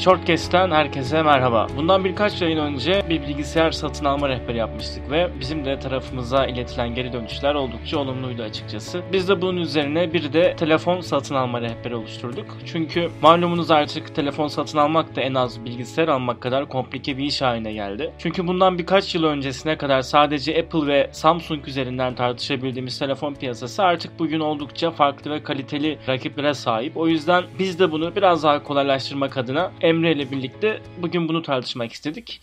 Shortcast'ten 0.00 0.70
herkese 0.70 1.22
merhaba. 1.22 1.66
Bundan 1.76 2.04
birkaç 2.04 2.42
yayın 2.42 2.58
önce 2.58 3.02
bir 3.08 3.22
bilgisayar 3.22 3.70
satın 3.70 4.04
alma 4.04 4.28
rehberi 4.28 4.56
yapmıştık 4.56 5.10
ve 5.10 5.30
bizim 5.40 5.64
de 5.64 5.78
tarafımıza 5.78 6.46
iletilen 6.46 6.94
geri 6.94 7.12
dönüşler 7.12 7.54
oldukça 7.54 7.98
olumluydu 7.98 8.42
açıkçası. 8.42 9.02
Biz 9.12 9.28
de 9.28 9.42
bunun 9.42 9.56
üzerine 9.56 10.12
bir 10.12 10.32
de 10.32 10.56
telefon 10.56 11.00
satın 11.00 11.34
alma 11.34 11.60
rehberi 11.60 11.94
oluşturduk. 11.94 12.58
Çünkü 12.66 13.10
malumunuz 13.22 13.70
artık 13.70 14.14
telefon 14.14 14.48
satın 14.48 14.78
almak 14.78 15.16
da 15.16 15.20
en 15.20 15.34
az 15.34 15.64
bilgisayar 15.64 16.08
almak 16.08 16.40
kadar 16.40 16.68
komplike 16.68 17.18
bir 17.18 17.24
iş 17.24 17.42
haline 17.42 17.72
geldi. 17.72 18.12
Çünkü 18.18 18.46
bundan 18.46 18.78
birkaç 18.78 19.14
yıl 19.14 19.24
öncesine 19.24 19.76
kadar 19.76 20.02
sadece 20.02 20.60
Apple 20.60 20.86
ve 20.86 21.10
Samsung 21.12 21.68
üzerinden 21.68 22.14
tartışabildiğimiz 22.14 22.98
telefon 22.98 23.34
piyasası 23.34 23.82
artık 23.82 24.18
bugün 24.18 24.40
oldukça 24.40 24.90
farklı 24.90 25.30
ve 25.30 25.42
kaliteli 25.42 25.98
rakiplere 26.08 26.54
sahip. 26.54 26.96
O 26.96 27.08
yüzden 27.08 27.44
biz 27.58 27.78
de 27.78 27.92
bunu 27.92 28.16
biraz 28.16 28.42
daha 28.42 28.62
kolaylaştırmak 28.62 29.36
adına 29.36 29.70
Emre 29.90 30.12
ile 30.12 30.30
birlikte 30.30 30.82
bugün 31.02 31.28
bunu 31.28 31.42
tartışmak 31.42 31.92
istedik. 31.92 32.40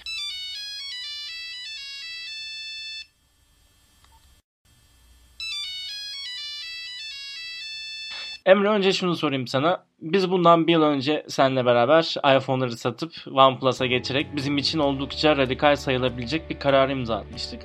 Emre 8.45 8.69
önce 8.69 8.93
şunu 8.93 9.15
sorayım 9.15 9.47
sana. 9.47 9.83
Biz 10.01 10.31
bundan 10.31 10.67
bir 10.67 10.71
yıl 10.71 10.81
önce 10.81 11.25
seninle 11.27 11.65
beraber 11.65 12.15
iPhone'ları 12.37 12.77
satıp 12.77 13.13
OnePlus'a 13.31 13.85
geçerek 13.85 14.35
bizim 14.35 14.57
için 14.57 14.79
oldukça 14.79 15.37
radikal 15.37 15.75
sayılabilecek 15.75 16.49
bir 16.49 16.59
karar 16.59 16.89
imza 16.89 17.15
atmıştık. 17.15 17.61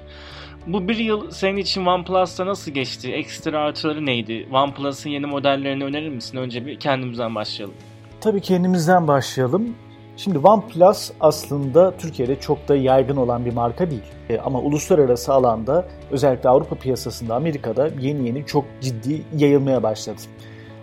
Bu 0.66 0.88
bir 0.88 0.96
yıl 0.96 1.30
senin 1.30 1.56
için 1.56 1.86
OnePlus'ta 1.86 2.46
nasıl 2.46 2.72
geçti? 2.72 3.12
Ekstra 3.12 3.60
artıları 3.60 4.06
neydi? 4.06 4.48
OnePlus'ın 4.52 5.10
yeni 5.10 5.26
modellerini 5.26 5.84
önerir 5.84 6.08
misin? 6.08 6.38
Önce 6.38 6.66
bir 6.66 6.80
kendimizden 6.80 7.34
başlayalım. 7.34 7.76
Tabii 8.22 8.40
kendimizden 8.40 9.08
başlayalım. 9.08 9.74
Şimdi 10.16 10.38
OnePlus 10.38 11.10
aslında 11.20 11.96
Türkiye'de 11.96 12.40
çok 12.40 12.68
da 12.68 12.76
yaygın 12.76 13.16
olan 13.16 13.44
bir 13.44 13.52
marka 13.52 13.90
değil. 13.90 14.02
E, 14.30 14.38
ama 14.38 14.60
uluslararası 14.60 15.32
alanda 15.32 15.84
özellikle 16.10 16.48
Avrupa 16.48 16.76
piyasasında 16.76 17.34
Amerika'da 17.34 17.88
yeni 18.00 18.26
yeni 18.26 18.46
çok 18.46 18.64
ciddi 18.80 19.22
yayılmaya 19.36 19.82
başladı. 19.82 20.20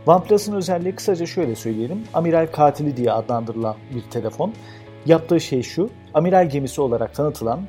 OnePlus'ın 0.07 0.53
özelliği 0.53 0.95
kısaca 0.95 1.25
şöyle 1.25 1.55
söyleyelim. 1.55 2.03
Amiral 2.13 2.47
katili 2.47 2.97
diye 2.97 3.11
adlandırılan 3.11 3.75
bir 3.95 4.11
telefon. 4.11 4.53
Yaptığı 5.05 5.39
şey 5.39 5.63
şu, 5.63 5.89
amiral 6.13 6.49
gemisi 6.49 6.81
olarak 6.81 7.13
tanıtılan 7.13 7.59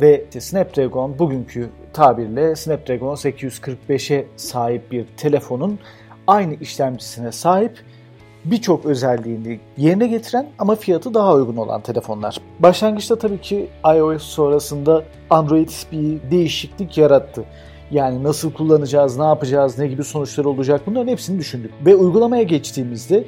ve 0.00 0.24
Snapdragon 0.38 1.18
bugünkü 1.18 1.70
tabirle 1.92 2.56
Snapdragon 2.56 3.14
845'e 3.14 4.26
sahip 4.36 4.92
bir 4.92 5.06
telefonun 5.16 5.78
aynı 6.26 6.54
işlemcisine 6.54 7.32
sahip 7.32 7.78
birçok 8.44 8.84
özelliğini 8.84 9.60
yerine 9.76 10.06
getiren 10.06 10.46
ama 10.58 10.74
fiyatı 10.74 11.14
daha 11.14 11.34
uygun 11.34 11.56
olan 11.56 11.80
telefonlar. 11.80 12.40
Başlangıçta 12.58 13.16
tabii 13.16 13.40
ki 13.40 13.68
iOS 13.96 14.22
sonrasında 14.22 15.04
Android 15.30 15.68
bir 15.92 16.30
değişiklik 16.30 16.98
yarattı. 16.98 17.44
Yani 17.90 18.22
nasıl 18.22 18.52
kullanacağız, 18.52 19.18
ne 19.18 19.24
yapacağız, 19.24 19.78
ne 19.78 19.86
gibi 19.86 20.04
sonuçlar 20.04 20.44
olacak 20.44 20.80
bunların 20.86 21.08
hepsini 21.08 21.38
düşündük. 21.38 21.70
Ve 21.86 21.94
uygulamaya 21.94 22.42
geçtiğimizde 22.42 23.24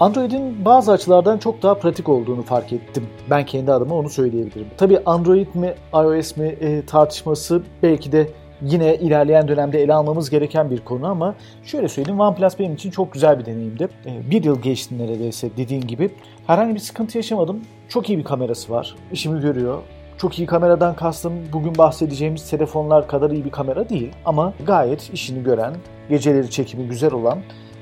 Android'in 0.00 0.64
bazı 0.64 0.92
açılardan 0.92 1.38
çok 1.38 1.62
daha 1.62 1.74
pratik 1.74 2.08
olduğunu 2.08 2.42
fark 2.42 2.72
ettim. 2.72 3.06
Ben 3.30 3.46
kendi 3.46 3.72
adıma 3.72 3.94
onu 3.94 4.10
söyleyebilirim. 4.10 4.66
Tabii 4.76 4.98
Android 5.06 5.54
mi, 5.54 5.74
iOS 5.94 6.36
mi 6.36 6.46
e, 6.46 6.86
tartışması 6.86 7.62
belki 7.82 8.12
de 8.12 8.28
yine 8.62 8.94
ilerleyen 8.96 9.48
dönemde 9.48 9.82
ele 9.82 9.94
almamız 9.94 10.30
gereken 10.30 10.70
bir 10.70 10.80
konu 10.80 11.06
ama 11.06 11.34
şöyle 11.64 11.88
söyleyeyim 11.88 12.20
OnePlus 12.20 12.58
benim 12.58 12.74
için 12.74 12.90
çok 12.90 13.12
güzel 13.12 13.38
bir 13.38 13.46
deneyimdi. 13.46 13.88
E, 14.06 14.30
bir 14.30 14.44
yıl 14.44 14.62
geçti 14.62 14.98
neredeyse 14.98 15.50
dediğin 15.56 15.80
gibi. 15.80 16.10
Herhangi 16.46 16.74
bir 16.74 16.80
sıkıntı 16.80 17.18
yaşamadım. 17.18 17.60
Çok 17.88 18.08
iyi 18.08 18.18
bir 18.18 18.24
kamerası 18.24 18.72
var. 18.72 18.96
İşimi 19.12 19.40
görüyor. 19.40 19.82
Çok 20.18 20.38
iyi 20.38 20.46
kameradan 20.46 20.96
kastım 20.96 21.32
bugün 21.52 21.78
bahsedeceğimiz 21.78 22.50
telefonlar 22.50 23.08
kadar 23.08 23.30
iyi 23.30 23.44
bir 23.44 23.50
kamera 23.50 23.88
değil 23.88 24.12
ama 24.24 24.52
gayet 24.66 25.10
işini 25.14 25.42
gören, 25.42 25.74
geceleri 26.08 26.50
çekimi 26.50 26.88
güzel 26.88 27.12
olan 27.12 27.38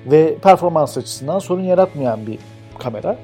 ve 0.07 0.39
performans 0.39 0.99
açısından 0.99 1.39
sorun 1.39 1.63
yaratmayan 1.63 2.27
bir 2.27 2.39
kamera. 2.79 3.17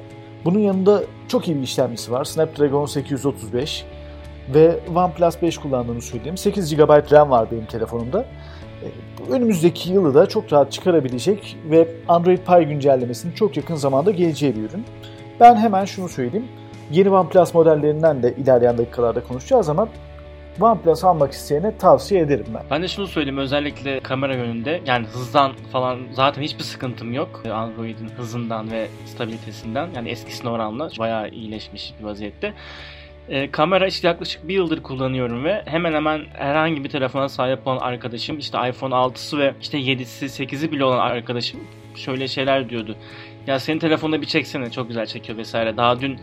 Bunun 0.44 0.58
yanında 0.58 1.02
çok 1.28 1.48
iyi 1.48 1.56
bir 1.56 1.62
işlemcisi 1.62 2.12
var. 2.12 2.24
Snapdragon 2.24 2.86
835 2.86 3.84
ve 4.54 4.78
OnePlus 4.94 5.42
5 5.42 5.58
kullandığımı 5.58 6.02
söyleyeyim. 6.02 6.36
8 6.36 6.76
GB 6.76 7.12
RAM 7.12 7.30
var 7.30 7.50
benim 7.50 7.66
telefonumda. 7.66 8.24
Ee, 8.82 9.32
önümüzdeki 9.32 9.92
yılı 9.92 10.14
da 10.14 10.26
çok 10.26 10.52
rahat 10.52 10.72
çıkarabilecek 10.72 11.56
ve 11.70 11.88
Android 12.08 12.38
Pie 12.38 12.62
güncellemesinin 12.62 13.32
çok 13.32 13.56
yakın 13.56 13.74
zamanda 13.74 14.10
geleceği 14.10 14.56
bir 14.56 14.60
ürün. 14.60 14.84
Ben 15.40 15.56
hemen 15.56 15.84
şunu 15.84 16.08
söyleyeyim. 16.08 16.48
Yeni 16.90 17.10
OnePlus 17.10 17.54
modellerinden 17.54 18.22
de 18.22 18.34
ilerleyen 18.34 18.78
dakikalarda 18.78 19.22
konuşacağız 19.24 19.68
ama 19.68 19.88
OnePlus 20.60 21.04
almak 21.04 21.32
isteyene 21.32 21.76
tavsiye 21.78 22.20
ederim 22.20 22.46
ben. 22.54 22.62
Ben 22.70 22.82
de 22.82 22.88
şunu 22.88 23.06
söyleyeyim 23.06 23.38
özellikle 23.38 24.00
kamera 24.00 24.34
yönünde 24.34 24.80
yani 24.86 25.06
hızdan 25.06 25.52
falan 25.72 25.98
zaten 26.12 26.42
hiçbir 26.42 26.64
sıkıntım 26.64 27.12
yok. 27.12 27.42
Android'in 27.52 28.08
hızından 28.08 28.70
ve 28.70 28.88
stabilitesinden 29.06 29.88
yani 29.96 30.08
eskisine 30.08 30.50
oranla 30.50 30.90
bayağı 30.98 31.28
iyileşmiş 31.28 31.94
bir 32.00 32.04
vaziyette. 32.04 32.54
E, 33.28 33.50
kamera 33.50 33.86
işte 33.86 34.08
yaklaşık 34.08 34.48
bir 34.48 34.54
yıldır 34.54 34.82
kullanıyorum 34.82 35.44
ve 35.44 35.62
hemen 35.66 35.92
hemen 35.92 36.20
herhangi 36.32 36.84
bir 36.84 36.88
telefona 36.88 37.28
sahip 37.28 37.66
olan 37.66 37.78
arkadaşım 37.78 38.38
işte 38.38 38.58
iPhone 38.68 38.94
6'sı 38.94 39.38
ve 39.38 39.54
işte 39.60 39.78
7'si 39.78 40.24
8'i 40.24 40.72
bile 40.72 40.84
olan 40.84 40.98
arkadaşım 40.98 41.60
şöyle 41.94 42.28
şeyler 42.28 42.68
diyordu. 42.68 42.96
Ya 43.46 43.58
senin 43.58 43.78
telefonda 43.78 44.20
bir 44.20 44.26
çeksene 44.26 44.70
çok 44.70 44.88
güzel 44.88 45.06
çekiyor 45.06 45.38
vesaire. 45.38 45.76
Daha 45.76 46.00
dün 46.00 46.20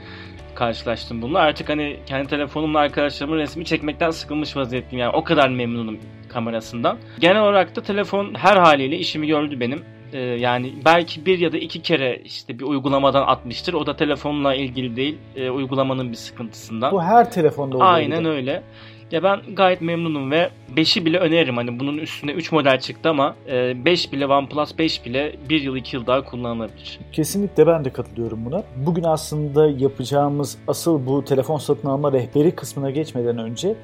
karşılaştım 0.55 1.21
bununla. 1.21 1.39
Artık 1.39 1.69
hani 1.69 1.99
kendi 2.05 2.27
telefonumla 2.27 2.79
arkadaşlarımın 2.79 3.37
resmi 3.37 3.66
çekmekten 3.66 4.09
sıkılmış 4.09 4.55
vaziyetteyim. 4.57 4.99
Yani 4.99 5.16
o 5.16 5.23
kadar 5.23 5.49
memnunum 5.49 5.99
kamerasından. 6.29 6.97
Genel 7.19 7.41
olarak 7.41 7.75
da 7.75 7.81
telefon 7.81 8.33
her 8.33 8.57
haliyle 8.57 8.97
işimi 8.97 9.27
gördü 9.27 9.59
benim. 9.59 9.83
Ee, 10.16 10.20
yani 10.20 10.74
belki 10.86 11.26
bir 11.26 11.40
ya 11.40 11.52
da 11.52 11.58
iki 11.58 11.81
kere 11.81 12.22
işte 12.26 12.59
bir 12.59 12.64
uygulamadan 12.64 13.24
atmıştır. 13.28 13.74
O 13.74 13.86
da 13.86 13.96
telefonla 13.96 14.56
ilgili 14.56 14.96
değil, 14.96 15.18
e, 15.36 15.50
uygulamanın 15.50 16.12
bir 16.12 16.18
sıkıntısından. 16.18 16.92
Bu 16.92 17.03
her 17.03 17.31
telefonda 17.31 17.78
oluyor. 17.78 17.94
Aynen 17.94 18.26
öyle. 18.26 18.64
Ya 19.12 19.24
ben 19.24 19.42
gayet 19.56 19.81
memnunum 19.81 20.31
ve 20.31 20.50
5'i 20.76 21.06
bile 21.06 21.20
öneririm. 21.20 21.58
Hani 21.58 21.80
bunun 21.80 21.98
üstüne 21.98 22.31
3 22.31 22.52
model 22.52 22.80
çıktı 22.80 23.09
ama 23.09 23.36
5 23.48 24.08
e, 24.08 24.12
bile 24.12 24.28
OnePlus 24.28 24.78
5 24.78 25.06
bile 25.06 25.36
1 25.50 25.62
yıl 25.62 25.76
2 25.76 25.96
yıl 25.96 26.06
daha 26.06 26.22
kullanılabilir. 26.22 27.00
Kesinlikle 27.12 27.68
ben 27.68 27.86
de 27.86 27.90
katılıyorum 27.90 28.46
buna. 28.46 28.64
Bugün 28.76 29.03
aslında 29.03 29.70
yapacağımız 29.70 30.58
asıl 30.68 31.06
bu 31.06 31.26
telefon 31.26 31.58
satın 31.58 31.88
alma 31.88 32.12
rehberi 32.12 32.56
kısmına 32.56 32.92
geçmeden 32.92 33.38
önce 33.38 33.76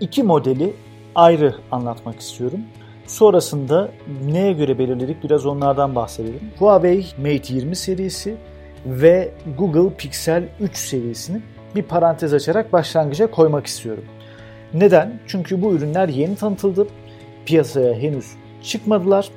iki 0.00 0.22
modeli 0.22 0.72
ayrı 1.14 1.54
anlatmak 1.70 2.20
istiyorum. 2.20 2.60
Sonrasında 3.08 3.88
neye 4.26 4.52
göre 4.52 4.78
belirledik 4.78 5.24
biraz 5.24 5.46
onlardan 5.46 5.94
bahsedelim. 5.94 6.40
Huawei 6.58 7.06
Mate 7.18 7.54
20 7.54 7.76
serisi 7.76 8.36
ve 8.86 9.30
Google 9.58 9.94
Pixel 9.96 10.48
3 10.60 10.76
serisini 10.76 11.40
bir 11.74 11.82
parantez 11.82 12.34
açarak 12.34 12.72
başlangıca 12.72 13.30
koymak 13.30 13.66
istiyorum. 13.66 14.04
Neden? 14.74 15.20
Çünkü 15.26 15.62
bu 15.62 15.72
ürünler 15.72 16.08
yeni 16.08 16.36
tanıtıldı. 16.36 16.86
Piyasaya 17.46 17.94
henüz 17.94 18.26
çıkmadılar. 18.62 19.28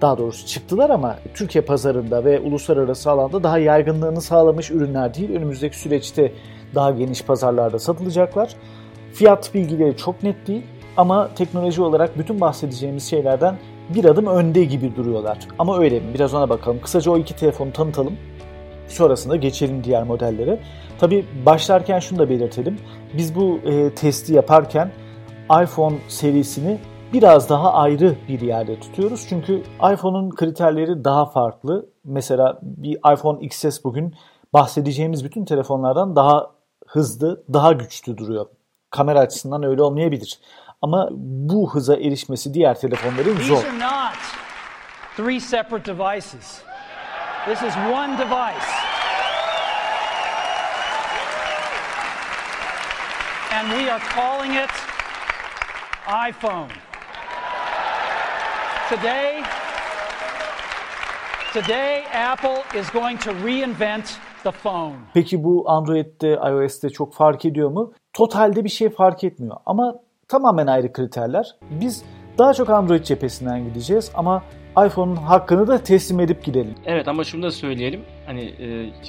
Daha 0.00 0.18
doğrusu 0.18 0.46
çıktılar 0.46 0.90
ama 0.90 1.18
Türkiye 1.34 1.64
pazarında 1.64 2.24
ve 2.24 2.40
uluslararası 2.40 3.10
alanda 3.10 3.42
daha 3.42 3.58
yaygınlığını 3.58 4.20
sağlamış 4.20 4.70
ürünler 4.70 5.14
değil. 5.14 5.30
Önümüzdeki 5.30 5.78
süreçte 5.78 6.32
daha 6.74 6.90
geniş 6.90 7.22
pazarlarda 7.22 7.78
satılacaklar. 7.78 8.54
Fiyat 9.12 9.54
bilgileri 9.54 9.96
çok 9.96 10.22
net 10.22 10.46
değil 10.46 10.62
ama 10.98 11.34
teknoloji 11.34 11.82
olarak 11.82 12.18
bütün 12.18 12.40
bahsedeceğimiz 12.40 13.10
şeylerden 13.10 13.58
bir 13.94 14.04
adım 14.04 14.26
önde 14.26 14.64
gibi 14.64 14.96
duruyorlar. 14.96 15.38
Ama 15.58 15.78
öyle 15.78 16.00
mi? 16.00 16.14
Biraz 16.14 16.34
ona 16.34 16.48
bakalım. 16.48 16.80
Kısaca 16.80 17.10
o 17.10 17.18
iki 17.18 17.36
telefonu 17.36 17.72
tanıtalım. 17.72 18.16
Sonrasında 18.88 19.36
geçelim 19.36 19.84
diğer 19.84 20.02
modellere. 20.02 20.60
Tabi 20.98 21.26
başlarken 21.46 21.98
şunu 21.98 22.18
da 22.18 22.28
belirtelim. 22.28 22.78
Biz 23.16 23.34
bu 23.34 23.58
e, 23.64 23.94
testi 23.94 24.34
yaparken 24.34 24.92
iPhone 25.62 25.96
serisini 26.08 26.78
biraz 27.12 27.48
daha 27.48 27.72
ayrı 27.72 28.16
bir 28.28 28.40
yerde 28.40 28.80
tutuyoruz. 28.80 29.26
Çünkü 29.28 29.62
iPhone'un 29.92 30.30
kriterleri 30.30 31.04
daha 31.04 31.26
farklı. 31.26 31.86
Mesela 32.04 32.58
bir 32.62 32.98
iPhone 33.12 33.46
XS 33.46 33.84
bugün 33.84 34.14
bahsedeceğimiz 34.52 35.24
bütün 35.24 35.44
telefonlardan 35.44 36.16
daha 36.16 36.50
hızlı, 36.86 37.44
daha 37.52 37.72
güçlü 37.72 38.16
duruyor. 38.16 38.46
Kamera 38.90 39.20
açısından 39.20 39.62
öyle 39.62 39.82
olmayabilir. 39.82 40.40
Ama 40.82 41.08
bu 41.12 41.74
hıza 41.74 41.94
erişmesi 41.96 42.54
diğer 42.54 42.80
telefonların 42.80 43.36
zor. 43.36 43.56
These 43.56 43.68
are 43.68 43.78
not 43.78 44.18
three 45.16 45.40
separate 45.40 45.92
devices. 45.92 46.62
This 47.44 47.62
is 47.62 47.76
one 47.76 48.18
device. 48.18 48.66
And 53.52 53.68
we 53.70 53.92
are 53.92 54.00
calling 54.14 54.54
it 54.54 54.70
iPhone. 56.06 56.68
Today, 58.88 59.42
today 61.52 62.04
Apple 62.14 62.62
is 62.80 62.90
going 62.90 63.20
to 63.20 63.30
reinvent 63.30 64.18
the 64.44 64.52
phone. 64.52 64.96
Peki 65.14 65.44
bu 65.44 65.64
Android'de, 65.70 66.32
iOS'te 66.32 66.90
çok 66.90 67.14
fark 67.14 67.44
ediyor 67.44 67.70
mu? 67.70 67.92
Totalde 68.12 68.64
bir 68.64 68.68
şey 68.68 68.90
fark 68.90 69.24
etmiyor 69.24 69.56
ama 69.66 69.94
tamamen 70.28 70.66
ayrı 70.66 70.92
kriterler. 70.92 71.56
Biz 71.70 72.02
daha 72.38 72.54
çok 72.54 72.70
Android 72.70 73.04
cephesinden 73.04 73.64
gideceğiz 73.64 74.10
ama 74.14 74.42
iPhone'un 74.86 75.16
hakkını 75.16 75.66
da 75.66 75.82
teslim 75.82 76.20
edip 76.20 76.44
gidelim. 76.44 76.74
Evet 76.86 77.08
ama 77.08 77.24
şunu 77.24 77.42
da 77.42 77.50
söyleyelim. 77.50 78.00
Hani 78.26 78.52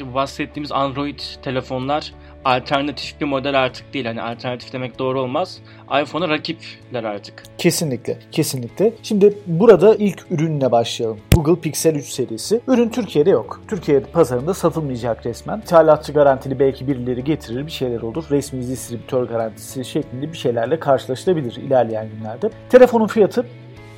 e, 0.02 0.14
bahsettiğimiz 0.14 0.72
Android 0.72 1.20
telefonlar 1.42 2.14
alternatif 2.46 3.22
bir 3.22 3.26
model 3.26 3.60
artık 3.64 3.94
değil. 3.94 4.06
Hani 4.06 4.22
alternatif 4.22 4.74
demek 4.74 5.00
doğru 5.00 5.22
olmaz. 5.22 5.60
iPhone'a 6.04 6.30
rakipler 6.30 7.04
artık. 7.04 7.44
Kesinlikle, 7.58 8.18
kesinlikle. 8.32 8.94
Şimdi 9.04 9.34
burada 9.48 9.96
ilk 9.96 10.32
ürünle 10.32 10.72
başlayalım. 10.72 11.20
Google 11.36 11.62
Pixel 11.62 11.96
3 11.96 12.06
serisi. 12.06 12.62
Ürün 12.68 12.90
Türkiye'de 12.90 13.30
yok. 13.30 13.62
Türkiye 13.68 14.00
pazarında 14.00 14.54
satılmayacak 14.54 15.26
resmen. 15.26 15.58
İthalatçı 15.60 16.14
garantili 16.14 16.60
belki 16.60 16.88
birileri 16.88 17.24
getirir 17.24 17.66
bir 17.66 17.72
şeyler 17.72 18.02
olur. 18.02 18.26
Resmi 18.32 18.68
distribütör 18.68 19.24
garantisi 19.24 19.86
şeklinde 19.86 20.32
bir 20.32 20.38
şeylerle 20.38 20.80
karşılaşılabilir 20.80 21.56
ilerleyen 21.56 22.08
günlerde. 22.18 22.50
Telefonun 22.70 23.08
fiyatı 23.08 23.46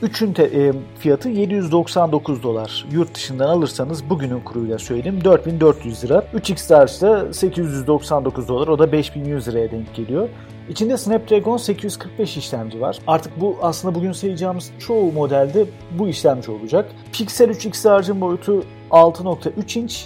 3'ün 0.04 0.36
e, 0.40 0.74
fiyatı 1.00 1.30
799 1.30 2.44
dolar. 2.44 2.86
Yurt 2.92 3.16
dışından 3.16 3.48
alırsanız 3.48 4.10
bugünün 4.10 4.40
kuruyla 4.40 4.80
söyleyeyim 4.80 5.24
4400 5.24 6.04
lira. 6.04 6.26
3X 6.34 6.72
Large'da 6.72 7.34
899 7.34 8.48
dolar 8.48 8.68
o 8.68 8.80
da 8.80 8.92
5100 8.92 9.48
liraya 9.48 9.72
denk 9.72 9.96
geliyor. 9.96 10.30
İçinde 10.70 10.98
Snapdragon 10.98 11.58
845 11.58 12.38
işlemci 12.38 12.82
var. 12.82 13.00
Artık 13.08 13.42
bu 13.42 13.58
aslında 13.62 13.96
bugün 13.96 14.12
sayacağımız 14.12 14.72
çoğu 14.80 15.12
modelde 15.12 15.66
bu 15.92 16.08
işlemci 16.08 16.52
olacak. 16.52 16.92
Pixel 17.14 17.50
3 17.50 17.66
XR'cın 17.66 18.22
boyutu 18.22 18.64
6.3 18.92 19.80
inç, 19.80 20.06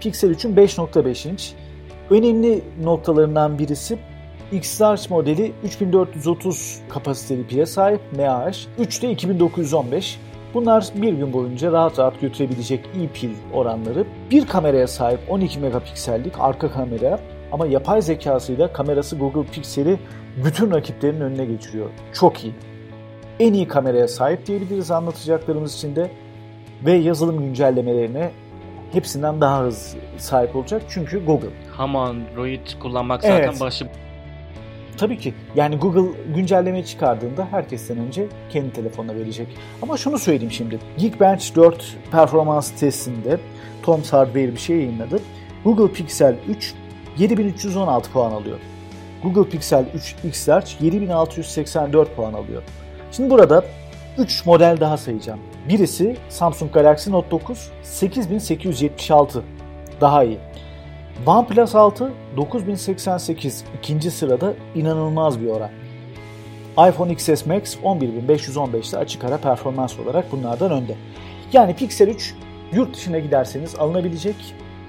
Pixel 0.00 0.30
3'ün 0.30 0.56
5.5 0.56 1.28
inç. 1.28 1.52
Önemli 2.10 2.64
noktalarından 2.82 3.58
birisi 3.58 3.98
X-Large 4.52 5.02
modeli 5.10 5.52
3430 5.64 6.80
kapasiteli 6.88 7.46
pile 7.46 7.66
sahip 7.66 8.00
MAH, 8.16 8.52
3 8.78 9.02
de 9.02 9.10
2915. 9.10 10.20
Bunlar 10.54 10.88
bir 10.94 11.12
gün 11.12 11.32
boyunca 11.32 11.72
rahat 11.72 11.98
rahat 11.98 12.20
götürebilecek 12.20 12.84
iyi 12.96 13.08
pil 13.08 13.30
oranları. 13.52 14.04
Bir 14.30 14.46
kameraya 14.46 14.86
sahip 14.86 15.20
12 15.28 15.60
megapiksellik 15.60 16.40
arka 16.40 16.70
kamera 16.70 17.20
ama 17.52 17.66
yapay 17.66 18.02
zekasıyla 18.02 18.72
kamerası 18.72 19.16
Google 19.16 19.50
Pixel'i 19.52 19.98
bütün 20.44 20.70
rakiplerinin 20.70 21.20
önüne 21.20 21.44
geçiriyor. 21.44 21.90
Çok 22.12 22.44
iyi. 22.44 22.54
En 23.40 23.52
iyi 23.52 23.68
kameraya 23.68 24.08
sahip 24.08 24.46
diyebiliriz 24.46 24.90
anlatacaklarımız 24.90 25.74
içinde 25.74 26.10
ve 26.84 26.92
yazılım 26.92 27.40
güncellemelerine 27.40 28.30
hepsinden 28.92 29.40
daha 29.40 29.62
hızlı 29.62 29.98
sahip 30.16 30.56
olacak 30.56 30.82
çünkü 30.88 31.24
Google. 31.24 31.48
Ham 31.72 31.96
Android 31.96 32.66
kullanmak 32.80 33.22
zaten 33.22 33.48
evet. 33.48 33.60
başı 33.60 33.86
Tabii 34.96 35.18
ki. 35.18 35.34
Yani 35.54 35.76
Google 35.76 36.18
güncelleme 36.34 36.84
çıkardığında 36.84 37.48
herkesten 37.50 37.98
önce 37.98 38.26
kendi 38.50 38.72
telefonuna 38.72 39.14
verecek. 39.14 39.48
Ama 39.82 39.96
şunu 39.96 40.18
söyleyeyim 40.18 40.52
şimdi. 40.52 40.78
Geekbench 40.98 41.54
4 41.56 41.96
performans 42.12 42.70
testinde 42.70 43.38
Tom 43.82 44.02
Hardware 44.02 44.52
bir 44.52 44.58
şey 44.58 44.76
yayınladı. 44.76 45.20
Google 45.64 45.92
Pixel 45.92 46.36
3 46.48 46.74
7316 47.18 48.12
puan 48.12 48.32
alıyor. 48.32 48.58
Google 49.22 49.50
Pixel 49.50 49.84
3 49.94 50.14
X 50.24 50.48
Large 50.48 50.70
7684 50.80 52.16
puan 52.16 52.32
alıyor. 52.32 52.62
Şimdi 53.12 53.30
burada 53.30 53.64
3 54.18 54.46
model 54.46 54.76
daha 54.80 54.96
sayacağım. 54.96 55.40
Birisi 55.68 56.16
Samsung 56.28 56.72
Galaxy 56.72 57.10
Note 57.10 57.30
9 57.30 57.70
8876 57.82 59.42
daha 60.00 60.24
iyi. 60.24 60.38
OnePlus 61.26 61.74
6 61.74 62.12
9088 62.36 63.64
ikinci 63.78 64.10
sırada 64.10 64.54
inanılmaz 64.74 65.40
bir 65.40 65.46
oran. 65.46 65.70
iPhone 66.88 67.12
XS 67.12 67.46
Max 67.46 67.76
11515'te 67.76 68.98
açık 68.98 69.24
ara 69.24 69.36
performans 69.36 69.98
olarak 69.98 70.32
bunlardan 70.32 70.70
önde. 70.70 70.94
Yani 71.52 71.76
Pixel 71.76 72.08
3 72.08 72.34
yurt 72.72 72.96
dışına 72.96 73.18
giderseniz 73.18 73.74
alınabilecek 73.74 74.36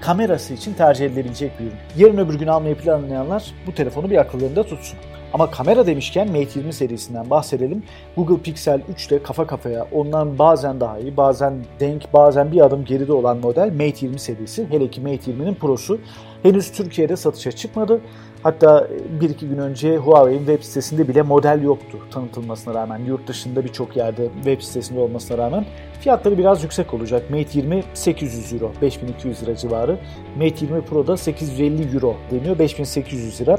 kamerası 0.00 0.54
için 0.54 0.74
tercih 0.74 1.06
edilebilecek 1.06 1.60
bir 1.60 1.64
ürün. 1.64 1.76
Yarın 1.96 2.18
öbür 2.18 2.34
gün 2.34 2.46
almayı 2.46 2.74
planlayanlar 2.74 3.54
bu 3.66 3.74
telefonu 3.74 4.10
bir 4.10 4.16
akıllarında 4.16 4.62
tutsun. 4.62 4.98
Ama 5.32 5.50
kamera 5.50 5.86
demişken 5.86 6.28
Mate 6.28 6.58
20 6.58 6.72
serisinden 6.72 7.30
bahsedelim. 7.30 7.82
Google 8.16 8.42
Pixel 8.42 8.80
3 8.88 9.06
ile 9.08 9.22
kafa 9.22 9.46
kafaya 9.46 9.86
ondan 9.92 10.38
bazen 10.38 10.80
daha 10.80 10.98
iyi, 10.98 11.16
bazen 11.16 11.54
denk, 11.80 12.12
bazen 12.12 12.52
bir 12.52 12.60
adım 12.60 12.84
geride 12.84 13.12
olan 13.12 13.38
model 13.38 13.72
Mate 13.72 14.06
20 14.06 14.18
serisi. 14.18 14.66
Hele 14.70 14.90
ki 14.90 15.00
Mate 15.00 15.30
20'nin 15.30 15.54
Pro'su 15.54 15.98
henüz 16.42 16.72
Türkiye'de 16.72 17.16
satışa 17.16 17.52
çıkmadı. 17.52 18.00
Hatta 18.42 18.88
bir 19.20 19.30
iki 19.30 19.48
gün 19.48 19.58
önce 19.58 19.96
Huawei'in 19.96 20.38
web 20.38 20.62
sitesinde 20.62 21.08
bile 21.08 21.22
model 21.22 21.62
yoktu 21.62 21.98
tanıtılmasına 22.10 22.74
rağmen. 22.74 22.98
Yurt 22.98 23.26
dışında 23.28 23.64
birçok 23.64 23.96
yerde 23.96 24.28
web 24.34 24.60
sitesinde 24.60 25.00
olmasına 25.00 25.38
rağmen 25.38 25.64
fiyatları 26.00 26.38
biraz 26.38 26.62
yüksek 26.62 26.94
olacak. 26.94 27.30
Mate 27.30 27.58
20 27.58 27.82
800 27.94 28.52
euro, 28.52 28.72
5200 28.82 29.42
lira 29.42 29.56
civarı. 29.56 29.98
Mate 30.36 30.64
20 30.64 30.82
Pro'da 30.82 31.16
850 31.16 31.94
euro 31.94 32.16
deniyor, 32.30 32.58
5800 32.58 33.40
lira. 33.40 33.58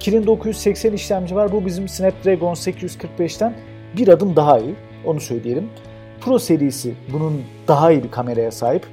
Kirin 0.00 0.26
980 0.26 0.92
işlemci 0.92 1.36
var. 1.36 1.52
Bu 1.52 1.66
bizim 1.66 1.88
Snapdragon 1.88 2.54
845'ten 2.54 3.54
bir 3.96 4.08
adım 4.08 4.36
daha 4.36 4.58
iyi. 4.58 4.74
Onu 5.04 5.20
söyleyelim. 5.20 5.70
Pro 6.20 6.38
serisi 6.38 6.94
bunun 7.12 7.42
daha 7.68 7.92
iyi 7.92 8.04
bir 8.04 8.10
kameraya 8.10 8.50
sahip. 8.50 8.86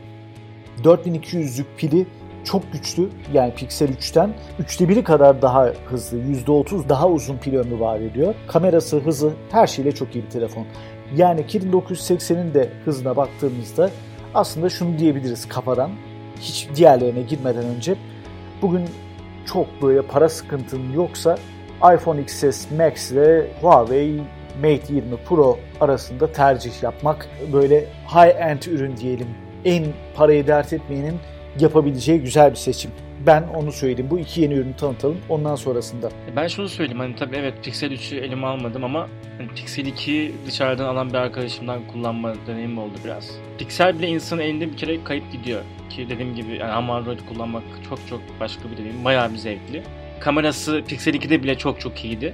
4200'lük 0.83 1.65
pili 1.77 2.05
çok 2.43 2.73
güçlü. 2.73 3.09
Yani 3.33 3.53
Pixel 3.53 3.89
3'ten 3.89 4.33
3'te 4.61 4.85
1'i 4.85 5.03
kadar 5.03 5.41
daha 5.41 5.65
hızlı. 5.65 6.17
%30 6.17 6.89
daha 6.89 7.09
uzun 7.09 7.37
pil 7.37 7.55
ömrü 7.55 7.79
var 7.79 7.99
ediyor. 7.99 8.35
Kamerası, 8.47 8.97
hızı 8.99 9.33
her 9.51 9.67
şeyle 9.67 9.91
çok 9.91 10.15
iyi 10.15 10.23
bir 10.23 10.29
telefon. 10.29 10.65
Yani 11.15 11.47
Kirin 11.47 11.71
980'in 11.71 12.53
de 12.53 12.69
hızına 12.85 13.15
baktığımızda 13.15 13.89
aslında 14.33 14.69
şunu 14.69 14.99
diyebiliriz 14.99 15.47
kafadan. 15.47 15.91
Hiç 16.39 16.67
diğerlerine 16.75 17.21
girmeden 17.21 17.65
önce 17.65 17.95
bugün 18.61 18.85
çok 19.45 19.81
böyle 19.81 20.01
para 20.01 20.29
sıkıntın 20.29 20.93
yoksa 20.93 21.37
iPhone 21.95 22.21
XS 22.21 22.71
Max 22.71 23.11
ile 23.11 23.47
Huawei 23.61 24.21
Mate 24.55 24.93
20 24.93 25.17
Pro 25.17 25.59
arasında 25.81 26.31
tercih 26.31 26.83
yapmak 26.83 27.29
böyle 27.53 27.85
high-end 28.07 28.69
ürün 28.69 28.97
diyelim. 28.97 29.27
En 29.65 29.85
parayı 30.15 30.47
dert 30.47 30.73
etmeyenin 30.73 31.19
yapabileceği 31.59 32.21
güzel 32.21 32.51
bir 32.51 32.55
seçim. 32.55 32.91
Ben 33.27 33.43
onu 33.55 33.71
söyleyeyim. 33.71 34.11
Bu 34.11 34.19
iki 34.19 34.41
yeni 34.41 34.53
ürünü 34.53 34.75
tanıtalım. 34.75 35.17
Ondan 35.29 35.55
sonrasında. 35.55 36.09
Ben 36.35 36.47
şunu 36.47 36.69
söyleyeyim. 36.69 36.99
Hani 36.99 37.15
tabii 37.15 37.35
evet 37.35 37.53
Pixel 37.63 37.91
3'ü 37.91 38.19
elime 38.19 38.47
almadım 38.47 38.83
ama 38.83 39.07
hani 39.37 39.47
Pixel 39.47 39.85
2'yi 39.85 40.33
dışarıdan 40.47 40.85
alan 40.85 41.09
bir 41.09 41.15
arkadaşımdan 41.15 41.87
kullanma 41.87 42.33
deneyim 42.47 42.77
oldu 42.77 42.93
biraz. 43.05 43.31
Pixel 43.57 43.99
bile 43.99 44.07
insanın 44.07 44.41
elinde 44.41 44.71
bir 44.71 44.77
kere 44.77 45.03
kayıp 45.03 45.31
gidiyor. 45.31 45.61
Ki 45.89 46.09
dediğim 46.09 46.35
gibi 46.35 46.51
yani 46.51 46.71
Android 46.71 47.19
kullanmak 47.29 47.63
çok 47.89 47.99
çok 48.09 48.21
başka 48.39 48.71
bir 48.71 48.77
deneyim. 48.77 49.05
Bayağı 49.05 49.33
bir 49.33 49.37
zevkli. 49.37 49.83
Kamerası 50.19 50.83
Pixel 50.87 51.13
2'de 51.13 51.43
bile 51.43 51.57
çok 51.57 51.79
çok 51.79 52.05
iyiydi. 52.05 52.33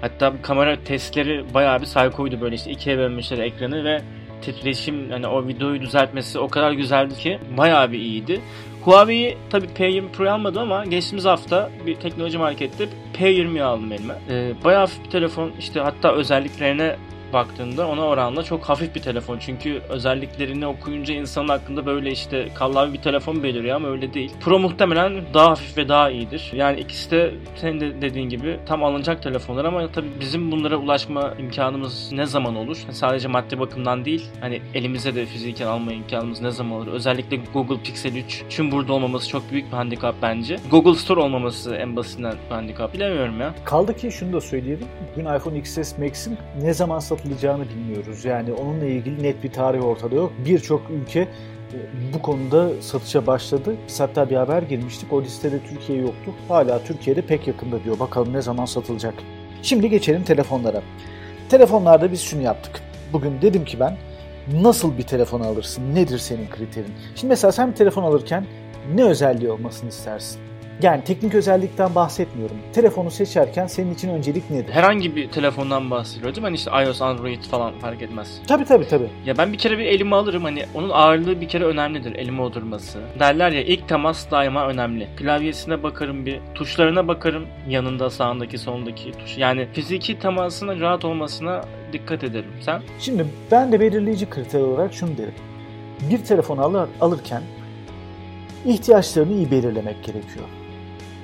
Hatta 0.00 0.32
kamera 0.42 0.84
testleri 0.84 1.54
bayağı 1.54 1.80
bir 1.80 1.86
saykoydu 1.86 2.40
böyle 2.40 2.54
işte 2.54 2.70
ikiye 2.70 2.98
bölmüşler 2.98 3.38
ekranı 3.38 3.84
ve 3.84 4.02
titreşim 4.42 5.10
hani 5.10 5.26
o 5.26 5.48
videoyu 5.48 5.80
düzeltmesi 5.80 6.38
o 6.38 6.48
kadar 6.48 6.72
güzeldi 6.72 7.14
ki 7.14 7.38
bayağı 7.56 7.92
bir 7.92 7.98
iyiydi. 7.98 8.40
Huawei 8.84 9.36
tabi 9.50 9.66
P20 9.66 10.08
Pro 10.12 10.30
almadım 10.30 10.62
ama 10.62 10.84
geçtiğimiz 10.84 11.24
hafta 11.24 11.70
bir 11.86 11.96
teknoloji 11.96 12.38
markette 12.38 12.88
P20'yi 13.14 13.62
aldım 13.62 13.92
elime. 13.92 14.14
Ee, 14.30 14.52
bayağı 14.64 14.80
hafif 14.80 15.04
bir 15.04 15.10
telefon 15.10 15.52
işte 15.58 15.80
hatta 15.80 16.12
özelliklerine 16.12 16.96
baktığında 17.32 17.88
ona 17.88 18.06
oranla 18.06 18.42
çok 18.42 18.64
hafif 18.64 18.94
bir 18.94 19.02
telefon. 19.02 19.38
Çünkü 19.38 19.82
özelliklerini 19.88 20.66
okuyunca 20.66 21.14
insanın 21.14 21.48
hakkında 21.48 21.86
böyle 21.86 22.10
işte 22.10 22.48
kallavi 22.54 22.92
bir 22.92 23.02
telefon 23.02 23.42
beliriyor 23.42 23.76
ama 23.76 23.88
öyle 23.88 24.14
değil. 24.14 24.32
Pro 24.40 24.58
muhtemelen 24.58 25.20
daha 25.34 25.50
hafif 25.50 25.78
ve 25.78 25.88
daha 25.88 26.10
iyidir. 26.10 26.52
Yani 26.54 26.80
ikisi 26.80 27.10
de 27.10 27.34
senin 27.56 27.80
de 27.80 28.02
dediğin 28.02 28.28
gibi 28.28 28.58
tam 28.66 28.84
alınacak 28.84 29.22
telefonlar 29.22 29.64
ama 29.64 29.88
tabii 29.88 30.08
bizim 30.20 30.52
bunlara 30.52 30.76
ulaşma 30.76 31.34
imkanımız 31.38 32.12
ne 32.12 32.26
zaman 32.26 32.56
olur? 32.56 32.76
Sadece 32.90 33.28
maddi 33.28 33.60
bakımdan 33.60 34.04
değil. 34.04 34.26
Hani 34.40 34.60
elimize 34.74 35.14
de 35.14 35.26
fiziken 35.26 35.66
alma 35.66 35.92
imkanımız 35.92 36.40
ne 36.40 36.50
zaman 36.50 36.72
olur? 36.80 36.92
Özellikle 36.92 37.36
Google 37.52 37.82
Pixel 37.82 38.16
3 38.16 38.42
tüm 38.50 38.72
burada 38.72 38.92
olmaması 38.92 39.28
çok 39.28 39.50
büyük 39.52 39.66
bir 39.66 39.76
handikap 39.76 40.14
bence. 40.22 40.56
Google 40.70 40.94
Store 40.94 41.20
olmaması 41.20 41.74
en 41.74 41.96
basitinden 41.96 42.34
bir 42.50 42.54
handikap. 42.54 42.94
Bilemiyorum 42.94 43.40
ya. 43.40 43.54
Kaldı 43.64 43.96
ki 43.96 44.12
şunu 44.12 44.32
da 44.32 44.40
söyleyelim. 44.40 44.86
Bugün 45.12 45.34
iPhone 45.34 45.58
XS 45.58 45.98
Max'in 45.98 46.38
ne 46.62 46.74
zaman 46.74 46.98
satılacağını 46.98 47.21
yapılacağını 47.22 47.64
bilmiyoruz. 47.68 48.24
Yani 48.24 48.52
onunla 48.52 48.84
ilgili 48.84 49.22
net 49.22 49.44
bir 49.44 49.52
tarih 49.52 49.84
ortada 49.84 50.14
yok. 50.14 50.32
Birçok 50.46 50.82
ülke 50.90 51.20
e, 51.20 51.28
bu 52.14 52.22
konuda 52.22 52.70
satışa 52.80 53.26
başladı. 53.26 53.76
Biz 53.88 54.00
hatta 54.00 54.30
bir 54.30 54.36
haber 54.36 54.62
girmiştik. 54.62 55.12
O 55.12 55.22
listede 55.22 55.58
Türkiye 55.58 55.98
yoktu. 55.98 56.32
Hala 56.48 56.84
Türkiye'de 56.84 57.22
pek 57.22 57.46
yakında 57.46 57.84
diyor. 57.84 57.98
Bakalım 57.98 58.32
ne 58.32 58.42
zaman 58.42 58.64
satılacak. 58.64 59.14
Şimdi 59.62 59.90
geçelim 59.90 60.24
telefonlara. 60.24 60.82
Telefonlarda 61.48 62.12
biz 62.12 62.20
şunu 62.20 62.42
yaptık. 62.42 62.80
Bugün 63.12 63.42
dedim 63.42 63.64
ki 63.64 63.80
ben 63.80 63.96
nasıl 64.52 64.98
bir 64.98 65.02
telefon 65.02 65.40
alırsın? 65.40 65.94
Nedir 65.94 66.18
senin 66.18 66.48
kriterin? 66.48 66.92
Şimdi 67.14 67.32
mesela 67.32 67.52
sen 67.52 67.70
bir 67.70 67.76
telefon 67.76 68.02
alırken 68.02 68.46
ne 68.94 69.04
özelliği 69.04 69.50
olmasını 69.50 69.88
istersin? 69.88 70.51
Yani 70.82 71.04
teknik 71.04 71.34
özellikten 71.34 71.94
bahsetmiyorum. 71.94 72.56
Telefonu 72.72 73.10
seçerken 73.10 73.66
senin 73.66 73.94
için 73.94 74.08
öncelik 74.08 74.50
nedir? 74.50 74.72
Herhangi 74.72 75.16
bir 75.16 75.30
telefondan 75.30 75.90
bahsediyor 75.90 76.34
değil 76.34 76.38
mi? 76.38 76.44
Hani 76.44 76.54
işte 76.54 76.70
iOS, 76.84 77.02
Android 77.02 77.42
falan 77.42 77.78
fark 77.78 78.02
etmez. 78.02 78.40
Tabii 78.46 78.64
tabii 78.64 78.88
tabii. 78.88 79.10
Ya 79.26 79.38
ben 79.38 79.52
bir 79.52 79.58
kere 79.58 79.78
bir 79.78 79.84
elime 79.84 80.16
alırım 80.16 80.44
hani 80.44 80.64
onun 80.74 80.90
ağırlığı 80.90 81.40
bir 81.40 81.48
kere 81.48 81.64
önemlidir 81.64 82.14
elime 82.14 82.42
oturması. 82.42 82.98
Derler 83.18 83.50
ya 83.52 83.62
ilk 83.62 83.88
temas 83.88 84.30
daima 84.30 84.66
önemli. 84.68 85.08
Klavyesine 85.16 85.82
bakarım 85.82 86.26
bir, 86.26 86.40
tuşlarına 86.54 87.08
bakarım 87.08 87.46
yanında 87.68 88.10
sağındaki 88.10 88.58
solundaki 88.58 89.12
tuş. 89.12 89.38
Yani 89.38 89.66
fiziki 89.72 90.18
temasının 90.18 90.80
rahat 90.80 91.04
olmasına 91.04 91.64
dikkat 91.92 92.24
ederim. 92.24 92.50
Sen? 92.60 92.82
Şimdi 93.00 93.26
ben 93.50 93.72
de 93.72 93.80
belirleyici 93.80 94.30
kriter 94.30 94.60
olarak 94.60 94.94
şunu 94.94 95.18
derim. 95.18 95.34
Bir 96.10 96.24
telefon 96.24 96.58
alır, 96.58 96.88
alırken 97.00 97.42
ihtiyaçlarını 98.66 99.32
iyi 99.32 99.50
belirlemek 99.50 100.04
gerekiyor. 100.04 100.44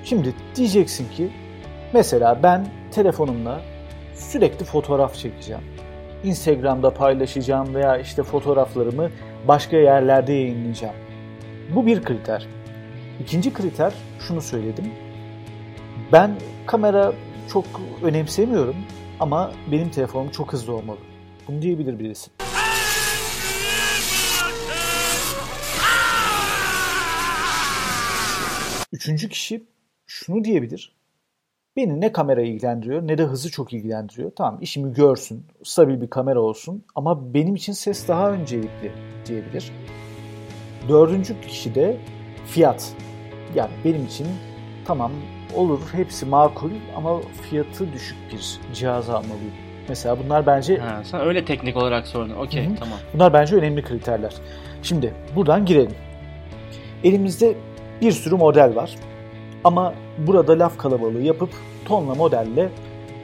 Şimdi 0.08 0.34
diyeceksin 0.54 1.10
ki 1.10 1.30
mesela 1.92 2.42
ben 2.42 2.66
telefonumla 2.90 3.62
sürekli 4.14 4.64
fotoğraf 4.64 5.14
çekeceğim. 5.14 5.62
Instagram'da 6.24 6.94
paylaşacağım 6.94 7.74
veya 7.74 7.98
işte 7.98 8.22
fotoğraflarımı 8.22 9.10
başka 9.48 9.76
yerlerde 9.76 10.32
yayınlayacağım. 10.32 10.94
Bu 11.74 11.86
bir 11.86 12.02
kriter. 12.02 12.46
İkinci 13.20 13.52
kriter 13.52 13.94
şunu 14.20 14.42
söyledim. 14.42 14.92
Ben 16.12 16.30
kamera 16.66 17.12
çok 17.52 17.64
önemsemiyorum 18.02 18.76
ama 19.20 19.52
benim 19.72 19.90
telefonum 19.90 20.30
çok 20.30 20.52
hızlı 20.52 20.72
olmalı. 20.72 20.98
Bunu 21.48 21.62
diyebilir 21.62 21.98
birisi. 21.98 22.30
Üçüncü 28.92 29.28
kişi 29.28 29.62
şunu 30.08 30.44
diyebilir. 30.44 30.92
Beni 31.76 32.00
ne 32.00 32.12
kamera 32.12 32.42
ilgilendiriyor 32.42 33.02
ne 33.08 33.18
de 33.18 33.24
hızı 33.24 33.50
çok 33.50 33.72
ilgilendiriyor. 33.72 34.30
Tamam 34.36 34.58
işimi 34.60 34.94
görsün, 34.94 35.46
stabil 35.64 36.00
bir 36.00 36.10
kamera 36.10 36.40
olsun 36.40 36.84
ama 36.94 37.34
benim 37.34 37.54
için 37.54 37.72
ses 37.72 38.08
daha 38.08 38.30
öncelikli 38.30 38.92
diyebilir. 39.26 39.72
Dördüncü 40.88 41.40
kişi 41.40 41.74
de 41.74 41.96
fiyat. 42.46 42.92
Yani 43.54 43.70
benim 43.84 44.06
için 44.06 44.26
tamam 44.84 45.12
olur 45.54 45.80
hepsi 45.92 46.26
makul 46.26 46.70
ama 46.96 47.20
fiyatı 47.20 47.92
düşük 47.92 48.16
bir 48.32 48.60
cihaz 48.74 49.10
almalıyım. 49.10 49.54
Mesela 49.88 50.18
bunlar 50.24 50.46
bence... 50.46 50.78
Ha, 50.78 51.02
sen 51.04 51.20
öyle 51.20 51.44
teknik 51.44 51.76
olarak 51.76 52.06
sordun. 52.06 52.34
Okey 52.34 52.68
tamam. 52.78 52.98
Bunlar 53.14 53.32
bence 53.32 53.56
önemli 53.56 53.82
kriterler. 53.82 54.34
Şimdi 54.82 55.14
buradan 55.36 55.66
girelim. 55.66 55.94
Elimizde 57.04 57.54
bir 58.00 58.12
sürü 58.12 58.36
model 58.36 58.76
var. 58.76 58.96
Ama 59.64 59.94
burada 60.18 60.58
laf 60.58 60.78
kalabalığı 60.78 61.22
yapıp 61.22 61.50
tonla 61.84 62.14
modelle 62.14 62.68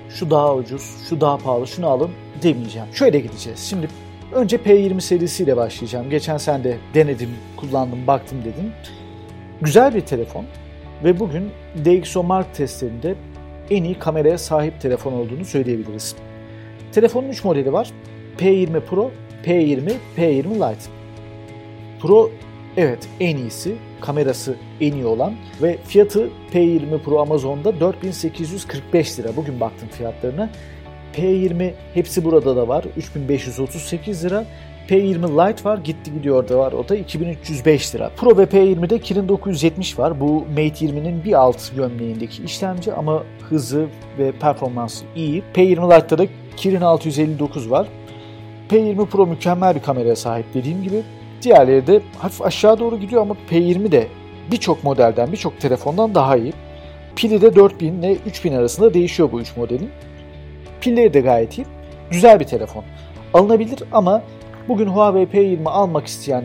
şu 0.09 0.31
daha 0.31 0.55
ucuz, 0.55 0.95
şu 1.09 1.21
daha 1.21 1.37
pahalı, 1.37 1.67
şunu 1.67 1.89
alın 1.89 2.11
demeyeceğim. 2.43 2.89
Şöyle 2.93 3.21
gideceğiz. 3.21 3.61
Şimdi 3.61 3.89
önce 4.33 4.57
P20 4.57 5.01
serisiyle 5.01 5.57
başlayacağım. 5.57 6.11
Geçen 6.11 6.37
sen 6.37 6.65
de 6.65 6.79
denedim, 6.95 7.31
kullandım, 7.57 8.07
baktım 8.07 8.39
dedim. 8.41 8.73
Güzel 9.61 9.95
bir 9.95 10.01
telefon 10.01 10.45
ve 11.05 11.21
bugün 11.21 11.51
DxOMark 11.85 12.55
testlerinde 12.55 13.15
en 13.71 13.85
iyi 13.85 13.99
kameraya 13.99 14.39
sahip 14.39 14.81
telefon 14.81 15.13
olduğunu 15.13 15.45
söyleyebiliriz. 15.45 16.17
Telefonun 16.93 17.29
3 17.29 17.45
modeli 17.45 17.73
var. 17.73 17.91
P20 18.39 18.81
Pro, 18.81 19.11
P20, 19.45 19.93
P20 20.17 20.55
Lite. 20.55 20.91
Pro 22.01 22.31
evet 22.77 23.09
en 23.21 23.37
iyisi 23.37 23.77
kamerası 24.05 24.55
en 24.81 24.93
iyi 24.93 25.07
olan 25.07 25.35
ve 25.63 25.79
fiyatı 25.85 26.31
P20 26.53 26.99
Pro 26.99 27.19
Amazon'da 27.19 27.81
4845 27.81 29.19
lira. 29.19 29.37
Bugün 29.37 29.61
baktım 29.61 29.89
fiyatlarına. 29.93 30.51
P20 31.15 31.73
hepsi 31.95 32.25
burada 32.25 32.57
da 32.57 32.69
var. 32.69 32.85
3538 32.97 34.25
lira. 34.25 34.45
P20 34.89 35.51
Lite 35.51 35.65
var. 35.65 35.79
Gitti 35.79 36.13
gidiyor 36.13 36.49
da 36.49 36.59
var. 36.59 36.73
O 36.73 36.89
da 36.89 36.97
2305 36.97 37.95
lira. 37.95 38.11
Pro 38.17 38.39
ve 38.39 38.45
P20'de 38.45 38.99
Kirin 38.99 39.29
970 39.29 39.99
var. 39.99 40.21
Bu 40.21 40.45
Mate 40.49 40.87
20'nin 40.87 41.25
bir 41.25 41.33
alt 41.33 41.77
gömleğindeki 41.77 42.45
işlemci 42.45 42.93
ama 42.93 43.23
hızı 43.49 43.87
ve 44.19 44.33
performansı 44.33 45.05
iyi. 45.17 45.43
P20 45.55 45.97
Lite'da 45.97 46.19
da 46.19 46.27
Kirin 46.57 46.81
659 46.81 47.71
var. 47.71 47.89
P20 48.71 49.07
Pro 49.07 49.27
mükemmel 49.27 49.75
bir 49.75 49.83
kameraya 49.83 50.17
sahip 50.17 50.55
dediğim 50.55 50.83
gibi. 50.83 51.03
Diğerleri 51.45 51.87
de 51.87 52.01
hafif 52.19 52.43
aşağı 52.43 52.79
doğru 52.79 53.01
gidiyor 53.01 53.23
ama 53.23 53.37
P20 53.51 53.93
de 53.93 54.07
birçok 54.51 54.85
modelden, 54.85 55.33
birçok 55.33 55.61
telefondan 55.61 56.15
daha 56.15 56.37
iyi. 56.37 56.53
Pili 57.17 57.41
de 57.41 57.57
4000 57.57 58.03
ile 58.03 58.13
3000 58.27 58.53
arasında 58.53 58.95
değişiyor 58.95 59.33
bu 59.33 59.41
3 59.41 59.57
modelin. 59.57 59.91
Pilleri 60.81 61.15
de 61.15 61.21
gayet 61.21 61.59
iyi. 61.59 61.67
Güzel 62.11 62.41
bir 62.41 62.45
telefon. 62.45 62.85
Alınabilir 63.35 63.79
ama 63.93 64.23
bugün 64.69 64.87
Huawei 64.87 65.25
P20 65.25 65.69
almak 65.69 66.07
isteyen 66.07 66.45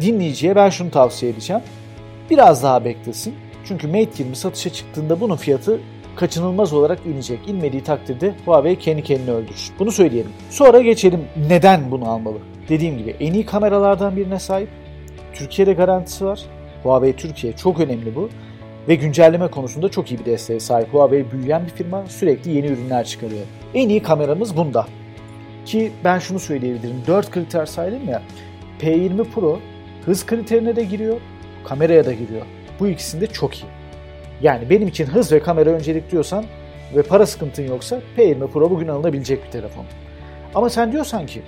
dinleyiciye 0.00 0.56
ben 0.56 0.68
şunu 0.68 0.90
tavsiye 0.90 1.32
edeceğim. 1.32 1.62
Biraz 2.30 2.62
daha 2.62 2.84
beklesin. 2.84 3.34
Çünkü 3.64 3.86
Mate 3.86 4.10
20 4.18 4.36
satışa 4.36 4.70
çıktığında 4.70 5.20
bunun 5.20 5.36
fiyatı 5.36 5.80
kaçınılmaz 6.16 6.72
olarak 6.72 6.98
inecek. 7.06 7.48
İnmediği 7.48 7.82
takdirde 7.82 8.34
Huawei 8.44 8.78
kendi 8.78 9.02
kendini 9.02 9.30
öldürür. 9.30 9.70
Bunu 9.78 9.92
söyleyelim. 9.92 10.32
Sonra 10.50 10.80
geçelim 10.80 11.24
neden 11.48 11.90
bunu 11.90 12.08
almalı? 12.08 12.38
Dediğim 12.68 12.98
gibi 12.98 13.16
en 13.20 13.32
iyi 13.32 13.46
kameralardan 13.46 14.16
birine 14.16 14.38
sahip. 14.38 14.68
Türkiye'de 15.34 15.72
garantisi 15.72 16.24
var. 16.24 16.40
Huawei 16.82 17.16
Türkiye 17.16 17.52
çok 17.52 17.80
önemli 17.80 18.14
bu. 18.14 18.28
Ve 18.88 18.94
güncelleme 18.94 19.48
konusunda 19.48 19.88
çok 19.88 20.10
iyi 20.10 20.18
bir 20.18 20.24
desteğe 20.24 20.60
sahip. 20.60 20.94
Huawei 20.94 21.30
büyüyen 21.30 21.64
bir 21.64 21.70
firma 21.70 22.06
sürekli 22.08 22.50
yeni 22.50 22.66
ürünler 22.66 23.04
çıkarıyor. 23.04 23.42
En 23.74 23.88
iyi 23.88 24.02
kameramız 24.02 24.56
bunda. 24.56 24.86
Ki 25.66 25.92
ben 26.04 26.18
şunu 26.18 26.38
söyleyebilirim. 26.38 27.02
4 27.06 27.30
kriter 27.30 27.66
saydım 27.66 28.08
ya. 28.08 28.22
P20 28.80 29.24
Pro 29.24 29.58
hız 30.06 30.26
kriterine 30.26 30.76
de 30.76 30.84
giriyor, 30.84 31.20
kameraya 31.64 32.04
da 32.04 32.12
giriyor. 32.12 32.46
Bu 32.80 32.88
ikisinde 32.88 33.26
çok 33.26 33.56
iyi. 33.56 33.81
Yani 34.42 34.70
benim 34.70 34.88
için 34.88 35.06
hız 35.06 35.32
ve 35.32 35.40
kamera 35.40 35.70
öncelik 35.70 36.12
diyorsan 36.12 36.44
ve 36.96 37.02
para 37.02 37.26
sıkıntın 37.26 37.62
yoksa 37.62 38.00
P20 38.16 38.46
Pro 38.46 38.70
bugün 38.70 38.88
alınabilecek 38.88 39.44
bir 39.46 39.50
telefon. 39.50 39.84
Ama 40.54 40.70
sen 40.70 40.92
diyorsan 40.92 41.26
ki 41.26 41.42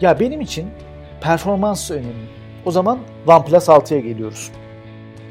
ya 0.00 0.20
benim 0.20 0.40
için 0.40 0.68
performans 1.20 1.90
önemli. 1.90 2.28
O 2.64 2.70
zaman 2.70 2.98
OnePlus 3.26 3.68
6'ya 3.68 4.00
geliyoruz. 4.00 4.50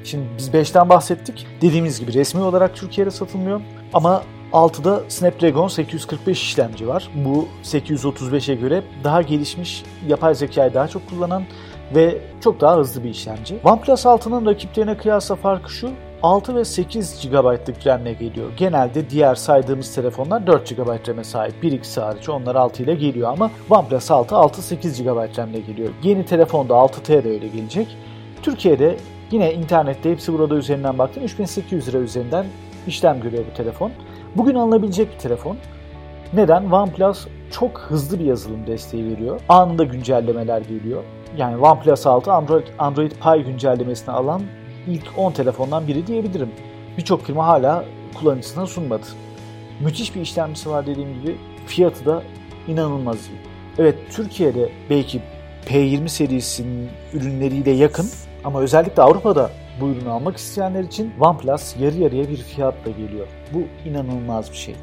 Şimdi 0.03 0.25
biz 0.37 0.49
5'ten 0.49 0.89
bahsettik. 0.89 1.47
Dediğimiz 1.61 1.99
gibi 1.99 2.13
resmi 2.13 2.41
olarak 2.41 2.75
Türkiye'de 2.75 3.11
satılmıyor. 3.11 3.61
Ama 3.93 4.23
6'da 4.53 5.03
Snapdragon 5.07 5.67
845 5.67 6.41
işlemci 6.41 6.87
var. 6.87 7.09
Bu 7.15 7.47
835'e 7.63 8.55
göre 8.55 8.83
daha 9.03 9.21
gelişmiş, 9.21 9.83
yapay 10.07 10.35
zekayı 10.35 10.73
daha 10.73 10.87
çok 10.87 11.09
kullanan 11.09 11.43
ve 11.95 12.17
çok 12.43 12.61
daha 12.61 12.77
hızlı 12.77 13.03
bir 13.03 13.09
işlemci. 13.09 13.59
OnePlus 13.63 14.05
6'nın 14.05 14.45
rakiplerine 14.45 14.97
kıyasla 14.97 15.35
farkı 15.35 15.71
şu, 15.71 15.91
6 16.23 16.55
ve 16.55 16.65
8 16.65 17.29
GB'lık 17.29 17.87
RAM'le 17.87 18.13
geliyor. 18.19 18.49
Genelde 18.57 19.09
diğer 19.09 19.35
saydığımız 19.35 19.95
telefonlar 19.95 20.47
4 20.47 20.69
GB 20.69 21.07
RAM'e 21.07 21.23
sahip. 21.23 21.63
1 21.63 21.71
2 21.71 22.01
hariç 22.01 22.29
onlar 22.29 22.55
6 22.55 22.83
ile 22.83 22.95
geliyor 22.95 23.31
ama 23.31 23.51
OnePlus 23.69 24.11
6 24.11 24.35
6-8 24.35 25.03
GB 25.03 25.37
RAM'le 25.37 25.65
geliyor. 25.67 25.89
Yeni 26.03 26.25
telefonda 26.25 26.73
6T 26.73 27.23
de 27.23 27.29
öyle 27.29 27.47
gelecek. 27.47 27.97
Türkiye'de 28.41 28.97
yine 29.31 29.53
internette 29.53 30.11
hepsi 30.11 30.33
burada 30.33 30.55
üzerinden 30.55 30.97
baktım 30.97 31.23
3800 31.23 31.87
lira 31.87 31.97
üzerinden 31.97 32.45
işlem 32.87 33.21
görüyor 33.21 33.43
bu 33.51 33.57
telefon. 33.57 33.91
Bugün 34.35 34.55
alınabilecek 34.55 35.13
bir 35.13 35.19
telefon. 35.19 35.57
Neden? 36.33 36.71
OnePlus 36.71 37.27
çok 37.51 37.79
hızlı 37.79 38.19
bir 38.19 38.25
yazılım 38.25 38.67
desteği 38.67 39.11
veriyor. 39.11 39.41
Anında 39.49 39.83
güncellemeler 39.83 40.61
geliyor. 40.61 41.03
Yani 41.37 41.57
OnePlus 41.57 42.07
6 42.07 42.31
Android, 42.31 42.67
Android 42.79 43.11
Pie 43.11 43.41
güncellemesini 43.41 44.15
alan 44.15 44.41
ilk 44.87 45.17
10 45.17 45.31
telefondan 45.31 45.87
biri 45.87 46.07
diyebilirim. 46.07 46.51
Birçok 46.97 47.25
firma 47.25 47.47
hala 47.47 47.85
kullanıcısına 48.19 48.65
sunmadı. 48.65 49.05
Müthiş 49.79 50.15
bir 50.15 50.21
işlemcisi 50.21 50.69
var 50.69 50.87
dediğim 50.87 51.21
gibi. 51.21 51.37
Fiyatı 51.65 52.05
da 52.05 52.23
inanılmaz 52.67 53.17
iyi. 53.17 53.39
Evet 53.77 53.95
Türkiye'de 54.11 54.69
belki 54.89 55.21
P20 55.65 56.07
serisinin 56.09 56.89
ürünleriyle 57.13 57.71
yakın 57.71 58.05
ama 58.43 58.61
özellikle 58.61 59.01
Avrupa'da 59.01 59.51
bu 59.81 59.87
ürünü 59.87 60.09
almak 60.09 60.37
isteyenler 60.37 60.83
için 60.83 61.13
OnePlus 61.19 61.75
yarı 61.79 61.97
yarıya 61.97 62.29
bir 62.29 62.37
fiyatla 62.37 62.91
geliyor. 62.91 63.27
Bu 63.53 63.89
inanılmaz 63.89 64.51
bir 64.51 64.55
şey. 64.55 64.75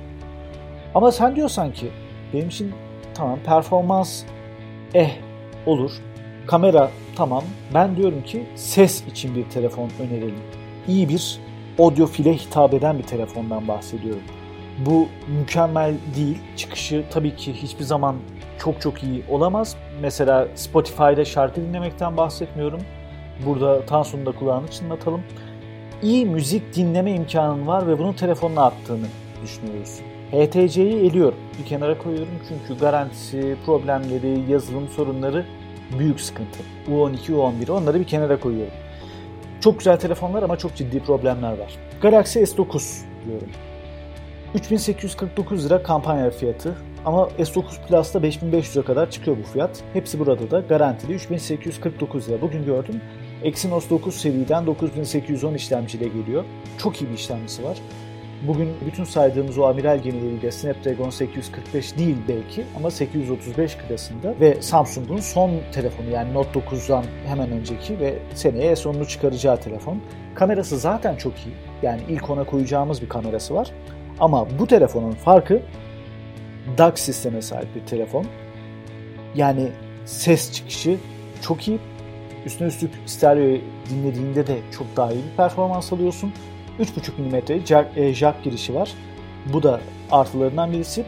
Ama 0.95 1.13
sen 1.13 1.37
diyorsan 1.37 1.73
ki 1.73 1.91
benim 2.33 2.49
için 2.49 2.73
tamam 3.15 3.39
performans 3.47 4.23
eh 4.95 5.11
olur. 5.67 5.91
Kamera 6.47 6.91
tamam. 7.17 7.45
Ben 7.75 7.97
diyorum 7.97 8.23
ki 8.23 8.47
ses 8.55 9.07
için 9.07 9.35
bir 9.35 9.45
telefon 9.51 9.91
önerelim. 10.01 10.43
İyi 10.89 11.09
bir 11.09 11.39
audiofile 11.79 12.35
hitap 12.35 12.75
eden 12.75 12.99
bir 12.99 13.03
telefondan 13.03 13.69
bahsediyorum. 13.69 14.23
Bu 14.87 15.09
mükemmel 15.39 15.95
değil. 16.17 16.39
Çıkışı 16.57 17.05
tabii 17.11 17.37
ki 17.37 17.53
hiçbir 17.53 17.85
zaman 17.85 18.17
çok 18.59 18.81
çok 18.81 19.03
iyi 19.03 19.23
olamaz. 19.31 19.77
Mesela 20.01 20.49
Spotify'da 20.55 21.25
şarkı 21.25 21.61
dinlemekten 21.61 22.17
bahsetmiyorum. 22.17 22.81
Burada 23.47 23.87
Tansu'nun 23.87 24.27
da 24.27 24.33
kulağını 24.33 24.69
çınlatalım. 24.69 25.23
İyi 26.03 26.27
müzik 26.27 26.77
dinleme 26.77 27.13
imkanın 27.13 27.67
var 27.67 27.87
ve 27.87 27.99
bunu 27.99 28.17
telefonuna 28.17 28.65
attığını 28.65 29.07
düşünüyoruz. 29.43 30.01
HTC'yi 30.31 31.07
eliyorum. 31.07 31.39
Bir 31.59 31.65
kenara 31.65 31.99
koyuyorum 31.99 32.35
çünkü 32.49 32.81
garantisi, 32.81 33.57
problemleri, 33.67 34.53
yazılım 34.53 34.89
sorunları 34.89 35.47
büyük 35.99 36.21
sıkıntı. 36.21 36.59
U12, 36.89 37.33
U11 37.33 37.71
onları 37.71 38.01
bir 38.01 38.05
kenara 38.05 38.41
koyuyorum. 38.41 38.75
Çok 39.61 39.79
güzel 39.79 39.97
telefonlar 39.97 40.43
ama 40.43 40.57
çok 40.57 40.77
ciddi 40.77 41.01
problemler 41.01 41.59
var. 41.59 41.77
Galaxy 42.03 42.39
S9 42.39 43.01
diyorum. 43.27 43.49
3849 44.55 45.67
lira 45.67 45.83
kampanya 45.83 46.31
fiyatı 46.31 46.77
ama 47.05 47.29
S9 47.39 47.63
Plus'ta 47.89 48.19
5500'e 48.19 48.83
kadar 48.83 49.11
çıkıyor 49.11 49.37
bu 49.37 49.43
fiyat. 49.53 49.83
Hepsi 49.93 50.19
burada 50.19 50.51
da 50.51 50.61
garantili 50.61 51.13
3849 51.13 52.29
lira. 52.29 52.41
Bugün 52.41 52.65
gördüm 52.65 53.01
Exynos 53.43 53.91
9 53.91 54.15
seriden 54.15 54.67
9810 54.67 55.55
işlemciyle 55.55 56.09
geliyor. 56.09 56.45
Çok 56.79 57.03
iyi 57.03 57.09
bir 57.09 57.15
işlemcisi 57.15 57.65
var. 57.65 57.79
Bugün 58.47 58.71
bütün 58.87 59.05
saydığımız 59.05 59.59
o 59.59 59.65
amiral 59.65 59.99
gemileriyle 59.99 60.53
Snapdragon 60.53 61.11
845 61.11 61.99
değil 61.99 62.17
belki 62.29 62.65
ama 62.77 62.91
835 62.91 63.77
klasında 63.77 64.35
ve 64.41 64.63
Samsung'un 64.63 65.17
son 65.17 65.51
telefonu 65.73 66.11
yani 66.11 66.35
Note 66.35 66.61
9'dan 66.61 67.05
hemen 67.27 67.51
önceki 67.51 68.01
ve 68.01 68.19
seneye 68.35 68.73
S10'unu 68.73 69.07
çıkaracağı 69.07 69.61
telefon. 69.61 70.01
Kamerası 70.35 70.79
zaten 70.79 71.17
çok 71.17 71.33
iyi. 71.33 71.55
Yani 71.83 72.01
ilk 72.09 72.31
ona 72.31 72.45
koyacağımız 72.45 73.03
bir 73.03 73.09
kamerası 73.09 73.55
var. 73.55 73.71
Ama 74.21 74.47
bu 74.59 74.67
telefonun 74.67 75.13
farkı 75.13 75.63
DAC 76.79 76.99
sisteme 76.99 77.43
sahip 77.43 77.75
bir 77.75 77.87
telefon. 77.87 78.27
Yani 79.35 79.69
ses 80.05 80.53
çıkışı 80.53 80.97
çok 81.43 81.69
iyi. 81.69 81.79
Üstüne 82.47 82.69
üstlük 82.69 82.91
stereo 83.07 83.59
dinlediğinde 83.91 84.47
de 84.47 84.59
çok 84.79 84.97
daha 84.97 85.13
iyi 85.13 85.23
bir 85.31 85.37
performans 85.37 85.93
alıyorsun. 85.93 86.33
3.5 86.81 87.19
mm 87.19 87.61
e, 87.97 88.15
jack 88.15 88.45
girişi 88.45 88.75
var. 88.75 88.93
Bu 89.53 89.63
da 89.63 89.81
artılarından 90.11 90.73
birisi. 90.73 91.05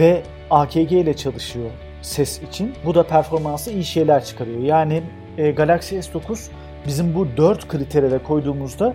Ve 0.00 0.22
AKG 0.50 0.92
ile 0.92 1.16
çalışıyor 1.16 1.70
ses 2.02 2.42
için. 2.42 2.74
Bu 2.84 2.94
da 2.94 3.06
performansı 3.06 3.70
iyi 3.70 3.84
şeyler 3.84 4.24
çıkarıyor. 4.24 4.62
Yani 4.62 5.02
e, 5.38 5.50
Galaxy 5.50 5.96
S9 5.96 6.50
bizim 6.86 7.14
bu 7.14 7.36
4 7.36 7.68
kritere 7.68 8.18
koyduğumuzda 8.18 8.94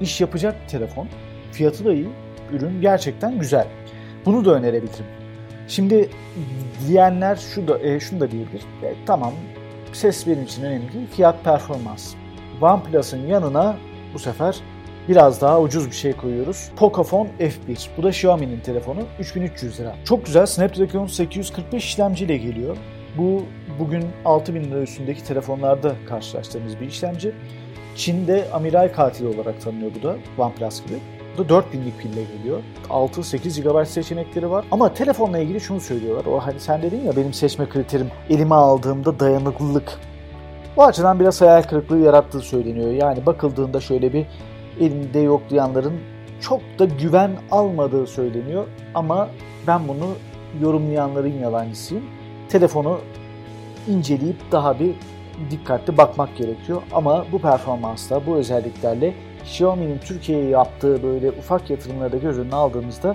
iş 0.00 0.20
yapacak 0.20 0.56
bir 0.62 0.68
telefon. 0.68 1.08
Fiyatı 1.52 1.84
da 1.84 1.92
iyi. 1.92 2.08
Ürün 2.52 2.80
gerçekten 2.80 3.38
güzel. 3.38 3.66
Bunu 4.26 4.44
da 4.44 4.54
önerebilirim. 4.54 5.06
Şimdi 5.68 6.08
diyenler 6.88 7.36
şu 7.36 7.68
da, 7.68 7.78
e, 7.78 8.00
şunu 8.00 8.20
da 8.20 8.30
diyebilir. 8.30 8.60
E, 8.82 8.94
tamam 9.06 9.32
ses 9.92 10.26
benim 10.26 10.42
için 10.42 10.62
önemli 10.62 10.92
değil. 10.92 11.06
Fiyat 11.06 11.44
performans. 11.44 12.14
OnePlus'ın 12.60 13.26
yanına 13.26 13.76
bu 14.14 14.18
sefer 14.18 14.56
biraz 15.08 15.40
daha 15.40 15.60
ucuz 15.60 15.86
bir 15.86 15.94
şey 15.94 16.12
koyuyoruz. 16.12 16.70
Pocophone 16.76 17.30
F1. 17.40 17.88
Bu 17.96 18.02
da 18.02 18.08
Xiaomi'nin 18.08 18.60
telefonu. 18.60 19.00
3300 19.20 19.80
lira. 19.80 19.94
Çok 20.04 20.26
güzel. 20.26 20.46
Snapdragon 20.46 21.06
845 21.06 21.84
işlemciyle 21.84 22.36
geliyor. 22.36 22.76
Bu 23.18 23.42
bugün 23.78 24.04
6000 24.24 24.64
lira 24.64 24.80
üstündeki 24.80 25.24
telefonlarda 25.24 25.94
karşılaştığımız 26.08 26.80
bir 26.80 26.86
işlemci. 26.86 27.34
Çin'de 27.96 28.48
amiral 28.52 28.92
katili 28.92 29.28
olarak 29.28 29.60
tanınıyor 29.60 29.90
bu 29.98 30.02
da 30.02 30.16
OnePlus 30.38 30.84
gibi. 30.86 30.98
Bu 31.38 31.48
da 31.48 31.52
4000'lik 31.54 31.98
pille 31.98 32.22
geliyor. 32.36 32.62
6-8 32.90 33.62
GB 33.62 33.86
seçenekleri 33.86 34.50
var. 34.50 34.64
Ama 34.70 34.94
telefonla 34.94 35.38
ilgili 35.38 35.60
şunu 35.60 35.80
söylüyorlar. 35.80 36.24
O 36.24 36.38
hani 36.38 36.60
sen 36.60 36.82
dedin 36.82 37.04
ya 37.04 37.16
benim 37.16 37.32
seçme 37.32 37.68
kriterim 37.68 38.10
elime 38.30 38.54
aldığımda 38.54 39.20
dayanıklılık. 39.20 39.98
Bu 40.76 40.84
açıdan 40.84 41.20
biraz 41.20 41.40
hayal 41.40 41.62
kırıklığı 41.62 41.98
yarattığı 41.98 42.40
söyleniyor. 42.40 42.90
Yani 42.90 43.26
bakıldığında 43.26 43.80
şöyle 43.80 44.12
bir 44.12 44.26
elinde 44.80 45.18
yoklayanların 45.18 46.00
çok 46.40 46.60
da 46.78 46.84
güven 46.84 47.30
almadığı 47.50 48.06
söyleniyor. 48.06 48.66
Ama 48.94 49.28
ben 49.66 49.88
bunu 49.88 50.08
yorumlayanların 50.60 51.38
yalancısıyım. 51.38 52.04
Telefonu 52.48 52.98
inceleyip 53.88 54.36
daha 54.52 54.80
bir 54.80 54.94
dikkatli 55.50 55.96
bakmak 55.96 56.36
gerekiyor. 56.36 56.82
Ama 56.92 57.26
bu 57.32 57.38
performansla, 57.38 58.26
bu 58.26 58.36
özelliklerle 58.36 59.14
Xiaomi'nin 59.42 59.98
Türkiye'ye 59.98 60.48
yaptığı 60.48 61.02
böyle 61.02 61.30
ufak 61.30 61.70
yatırımları 61.70 62.12
da 62.12 62.16
göz 62.16 62.38
önüne 62.38 62.54
aldığımızda 62.54 63.14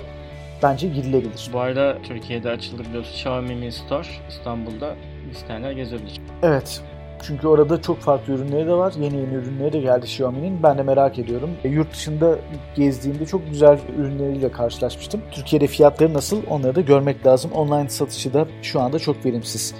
bence 0.63 0.87
girilebilir. 0.87 1.49
Bu 1.53 1.59
arada 1.59 1.97
Türkiye'de 2.03 2.49
açıldı 2.49 2.83
biliyorsun 2.89 3.11
Xiaomi 3.11 3.55
Mi 3.55 3.71
Store 3.71 4.07
İstanbul'da 4.29 4.95
isteyenler 5.31 5.71
gezebilir. 5.71 6.21
Evet. 6.43 6.81
Çünkü 7.23 7.47
orada 7.47 7.81
çok 7.81 7.99
farklı 7.99 8.33
ürünleri 8.33 8.67
de 8.67 8.73
var. 8.73 8.93
Yeni 8.99 9.15
yeni 9.15 9.33
ürünleri 9.33 9.73
de 9.73 9.79
geldi 9.79 10.05
Xiaomi'nin. 10.05 10.63
Ben 10.63 10.77
de 10.77 10.83
merak 10.83 11.19
ediyorum. 11.19 11.49
E, 11.63 11.69
yurt 11.69 11.93
dışında 11.93 12.35
gezdiğimde 12.75 13.25
çok 13.25 13.49
güzel 13.49 13.79
ürünleriyle 13.97 14.51
karşılaşmıştım. 14.51 15.21
Türkiye'de 15.31 15.67
fiyatları 15.67 16.13
nasıl 16.13 16.41
onları 16.49 16.75
da 16.75 16.81
görmek 16.81 17.25
lazım. 17.25 17.51
Online 17.51 17.89
satışı 17.89 18.33
da 18.33 18.47
şu 18.61 18.81
anda 18.81 18.99
çok 18.99 19.25
verimsiz. 19.25 19.75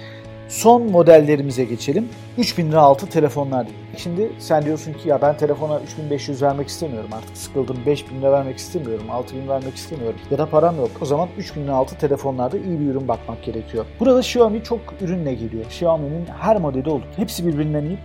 Son 0.48 0.90
modellerimize 0.90 1.64
geçelim. 1.64 2.08
3000 2.38 2.68
lira 2.68 2.80
altı 2.80 3.06
telefonlar. 3.06 3.66
Şimdi 3.96 4.32
sen 4.38 4.64
diyorsun 4.64 4.92
ki 4.92 5.08
ya 5.08 5.22
ben 5.22 5.36
telefona 5.36 5.80
3500 5.80 6.42
vermek 6.42 6.68
istemiyorum 6.68 7.10
artık 7.12 7.36
sıkıldım 7.36 7.76
5000 7.86 8.20
lira 8.20 8.32
vermek 8.32 8.58
istemiyorum 8.58 9.10
6000 9.10 9.48
vermek 9.48 9.74
istemiyorum 9.74 10.20
ya 10.30 10.38
da 10.38 10.46
param 10.46 10.76
yok. 10.76 10.90
O 11.00 11.04
zaman 11.04 11.28
3000 11.38 11.62
lira 11.64 11.74
altı 11.74 11.98
telefonlarda 11.98 12.58
iyi 12.58 12.80
bir 12.80 12.86
ürün 12.86 13.08
bakmak 13.08 13.44
gerekiyor. 13.44 13.84
Burada 14.00 14.20
Xiaomi 14.20 14.62
çok 14.64 14.80
ürünle 15.00 15.34
geliyor. 15.34 15.64
Xiaomi'nin 15.64 16.26
her 16.26 16.56
modeli 16.56 16.90
olur. 16.90 17.06
Hepsi 17.16 17.46
birbirinden 17.46 17.84
iyi 17.84 17.98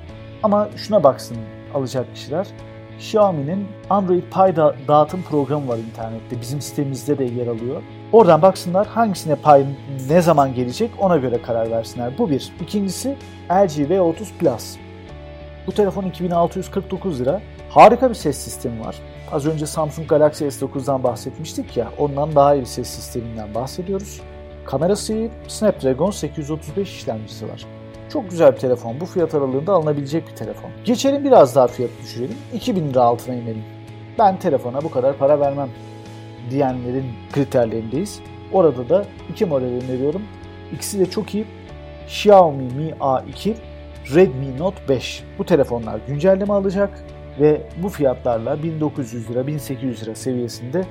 ama 0.43 0.69
şuna 0.75 1.03
baksın 1.03 1.37
alacak 1.73 2.15
kişiler. 2.15 2.47
Xiaomi'nin 2.97 3.67
Android 3.89 4.23
Pay 4.31 4.55
da 4.55 4.75
dağıtım 4.87 5.23
programı 5.23 5.67
var 5.67 5.77
internette. 5.77 6.41
Bizim 6.41 6.61
sitemizde 6.61 7.17
de 7.17 7.23
yer 7.23 7.47
alıyor. 7.47 7.81
Oradan 8.13 8.41
baksınlar 8.41 8.87
hangisine 8.87 9.35
pay 9.35 9.65
ne 10.09 10.21
zaman 10.21 10.53
gelecek 10.53 10.91
ona 10.99 11.17
göre 11.17 11.41
karar 11.41 11.71
versinler. 11.71 12.17
Bu 12.17 12.29
bir. 12.29 12.51
İkincisi 12.61 13.17
LG 13.51 13.71
V30 13.71 14.37
Plus. 14.39 14.75
Bu 15.67 15.71
telefon 15.71 16.03
2649 16.03 17.21
lira. 17.21 17.41
Harika 17.69 18.09
bir 18.09 18.15
ses 18.15 18.37
sistemi 18.37 18.85
var. 18.85 18.95
Az 19.31 19.45
önce 19.45 19.65
Samsung 19.65 20.07
Galaxy 20.07 20.45
S9'dan 20.45 21.03
bahsetmiştik 21.03 21.77
ya. 21.77 21.91
Ondan 21.97 22.35
daha 22.35 22.55
iyi 22.55 22.61
bir 22.61 22.65
ses 22.65 22.87
sisteminden 22.87 23.55
bahsediyoruz. 23.55 24.21
Kamerası. 24.65 25.29
Snapdragon 25.47 26.11
835 26.11 26.89
işlemcisi 26.89 27.49
var. 27.49 27.65
Çok 28.09 28.29
güzel 28.29 28.51
bir 28.53 28.59
telefon. 28.59 28.99
Bu 28.99 29.05
fiyat 29.05 29.35
aralığında 29.35 29.73
alınabilecek 29.73 30.27
bir 30.27 30.35
telefon. 30.35 30.71
Geçelim 30.85 31.23
biraz 31.23 31.55
daha 31.55 31.67
fiyat 31.67 31.91
düşürelim. 32.03 32.37
2000 32.53 32.89
lira 32.89 33.01
altına 33.01 33.35
inelim. 33.35 33.63
Ben 34.19 34.39
telefona 34.39 34.81
bu 34.83 34.91
kadar 34.91 35.17
para 35.17 35.39
vermem 35.39 35.69
diyenlerin 36.49 37.05
kriterlerindeyiz. 37.31 38.19
Orada 38.51 38.89
da 38.89 39.05
iki 39.31 39.45
model 39.45 39.83
öneriyorum. 39.83 40.21
İkisi 40.73 40.99
de 40.99 41.09
çok 41.09 41.35
iyi. 41.35 41.45
Xiaomi 42.07 42.63
Mi 42.63 42.93
A2, 42.99 43.53
Redmi 44.15 44.57
Note 44.57 44.77
5. 44.89 45.23
Bu 45.39 45.45
telefonlar 45.45 45.99
güncelleme 46.07 46.53
alacak 46.53 47.03
ve 47.39 47.61
bu 47.83 47.89
fiyatlarla 47.89 48.63
1900 48.63 49.29
lira 49.29 49.47
1800 49.47 50.03
lira 50.03 50.15
seviyesinde 50.15 50.85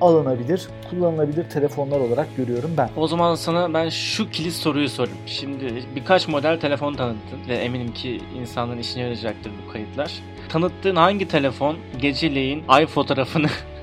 alınabilir, 0.00 0.68
kullanılabilir 0.90 1.50
telefonlar 1.50 2.00
olarak 2.00 2.36
görüyorum 2.36 2.70
ben. 2.76 2.90
O 2.96 3.06
zaman 3.06 3.34
sana 3.34 3.74
ben 3.74 3.88
şu 3.88 4.30
kilit 4.30 4.52
soruyu 4.52 4.88
sorayım. 4.88 5.18
Şimdi 5.26 5.84
birkaç 5.96 6.28
model 6.28 6.60
telefon 6.60 6.94
tanıttın 6.94 7.38
ve 7.48 7.54
eminim 7.54 7.92
ki 7.92 8.20
insanların 8.40 8.78
işine 8.78 9.02
yarayacaktır 9.02 9.52
bu 9.66 9.72
kayıtlar. 9.72 10.12
Tanıttığın 10.48 10.96
hangi 10.96 11.28
telefon 11.28 11.76
geceleyin 12.00 12.64
ay 12.68 12.86
fotoğrafını 12.86 13.46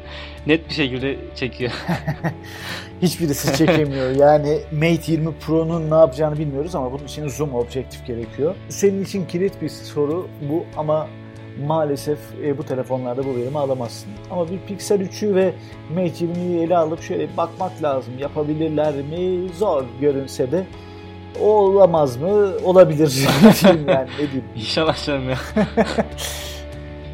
net 0.48 0.70
bir 0.70 0.74
şekilde 0.74 1.18
çekiyor. 1.36 1.72
Hiçbirisi 3.02 3.58
çekemiyor. 3.58 4.12
Yani 4.12 4.60
Mate 4.72 5.12
20 5.12 5.34
Pro'nun 5.40 5.92
ne 5.92 5.96
yapacağını 5.96 6.38
bilmiyoruz 6.38 6.76
ama 6.76 6.92
bunun 6.92 7.04
için 7.04 7.28
zoom 7.28 7.56
objektif 7.56 8.06
gerekiyor. 8.08 8.56
Senin 8.70 9.04
için 9.04 9.26
kilit 9.26 9.62
bir 9.62 9.70
soru 9.70 10.28
bu 10.50 10.66
ama 10.78 11.08
maalesef 11.68 12.20
e, 12.44 12.58
bu 12.58 12.64
telefonlarda 12.64 13.26
bu 13.26 13.36
verimi 13.36 13.58
alamazsın. 13.60 14.10
Ama 14.32 14.50
bir 14.50 14.60
Pixel 14.68 15.02
3'ü 15.02 15.36
ve 15.36 15.54
Mate 15.90 16.26
20'yi 16.26 16.64
ele 16.64 16.78
alıp 16.78 17.02
şöyle 17.02 17.38
bakmak 17.38 17.84
lazım. 17.84 18.14
Yapabilirler 18.20 18.96
mi? 18.96 19.50
Zor 19.58 19.84
görünse 20.02 20.52
de 20.52 20.66
olamaz 21.40 22.18
mı? 22.18 22.52
Olabilir 22.64 23.12
diyeyim 23.64 23.90
yani 23.90 24.10
ne 24.14 24.18
diyeyim. 24.18 24.46
İnşallah 24.56 25.06
canım 25.06 25.30
ya. 25.30 25.38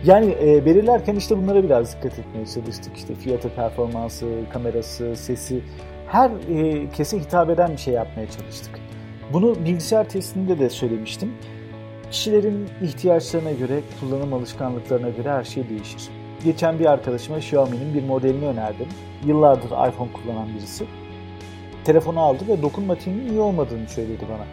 Yani 0.05 0.35
e, 0.41 0.65
belirlerken 0.65 1.15
işte 1.15 1.37
bunlara 1.37 1.63
biraz 1.63 1.95
dikkat 1.97 2.19
etmeye 2.19 2.45
çalıştık. 2.45 2.97
İşte 2.97 3.15
fiyatı, 3.15 3.49
performansı, 3.49 4.25
kamerası, 4.53 5.15
sesi 5.15 5.61
her 6.07 6.29
e, 6.29 6.89
kese 6.89 7.19
hitap 7.19 7.49
eden 7.49 7.71
bir 7.71 7.77
şey 7.77 7.93
yapmaya 7.93 8.29
çalıştık. 8.29 8.79
Bunu 9.33 9.55
bilgisayar 9.65 10.09
testinde 10.09 10.59
de 10.59 10.69
söylemiştim. 10.69 11.33
Kişilerin 12.11 12.69
ihtiyaçlarına 12.81 13.51
göre, 13.51 13.81
kullanım 13.99 14.33
alışkanlıklarına 14.33 15.09
göre 15.09 15.31
her 15.31 15.43
şey 15.43 15.69
değişir. 15.69 16.09
Geçen 16.43 16.79
bir 16.79 16.85
arkadaşıma 16.85 17.37
Xiaomi'nin 17.37 17.93
bir 17.93 18.03
modelini 18.03 18.45
önerdim. 18.45 18.87
Yıllardır 19.25 19.89
iPhone 19.89 20.09
kullanan 20.13 20.55
birisi. 20.55 20.85
Telefonu 21.83 22.19
aldı 22.19 22.43
ve 22.47 22.61
dokunmatiğinin 22.61 23.29
iyi 23.29 23.39
olmadığını 23.39 23.89
söyledi 23.89 24.25
bana. 24.29 24.45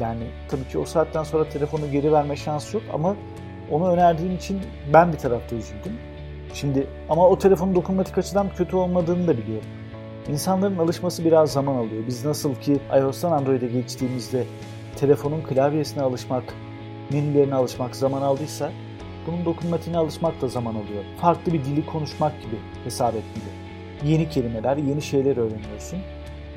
Yani 0.00 0.22
tabii 0.48 0.68
ki 0.68 0.78
o 0.78 0.84
saatten 0.84 1.22
sonra 1.22 1.48
telefonu 1.48 1.90
geri 1.92 2.12
verme 2.12 2.36
şansı 2.36 2.76
yok 2.76 2.84
ama 2.92 3.16
onu 3.70 3.88
önerdiğim 3.88 4.36
için 4.36 4.60
ben 4.92 5.12
bir 5.12 5.18
tarafta 5.18 5.56
üzüldüm. 5.56 5.92
Şimdi 6.54 6.86
ama 7.08 7.28
o 7.28 7.38
telefonun 7.38 7.74
dokunmatik 7.74 8.18
açıdan 8.18 8.46
kötü 8.56 8.76
olmadığını 8.76 9.26
da 9.26 9.38
biliyorum. 9.38 9.68
İnsanların 10.28 10.78
alışması 10.78 11.24
biraz 11.24 11.52
zaman 11.52 11.74
alıyor. 11.74 12.02
Biz 12.06 12.24
nasıl 12.24 12.54
ki 12.54 12.78
iOS'tan 12.98 13.32
Android'e 13.32 13.66
geçtiğimizde 13.66 14.44
telefonun 14.96 15.42
klavyesine 15.42 16.02
alışmak, 16.02 16.44
menülerine 17.12 17.54
alışmak 17.54 17.96
zaman 17.96 18.22
aldıysa 18.22 18.70
bunun 19.26 19.44
dokunmatiğine 19.44 19.98
alışmak 19.98 20.40
da 20.40 20.48
zaman 20.48 20.74
alıyor. 20.74 21.04
Farklı 21.20 21.52
bir 21.52 21.64
dili 21.64 21.86
konuşmak 21.86 22.42
gibi 22.42 22.56
hesap 22.84 23.14
etmeli. 23.14 23.58
Yeni 24.12 24.28
kelimeler, 24.28 24.76
yeni 24.76 25.02
şeyler 25.02 25.36
öğreniyorsun. 25.36 25.98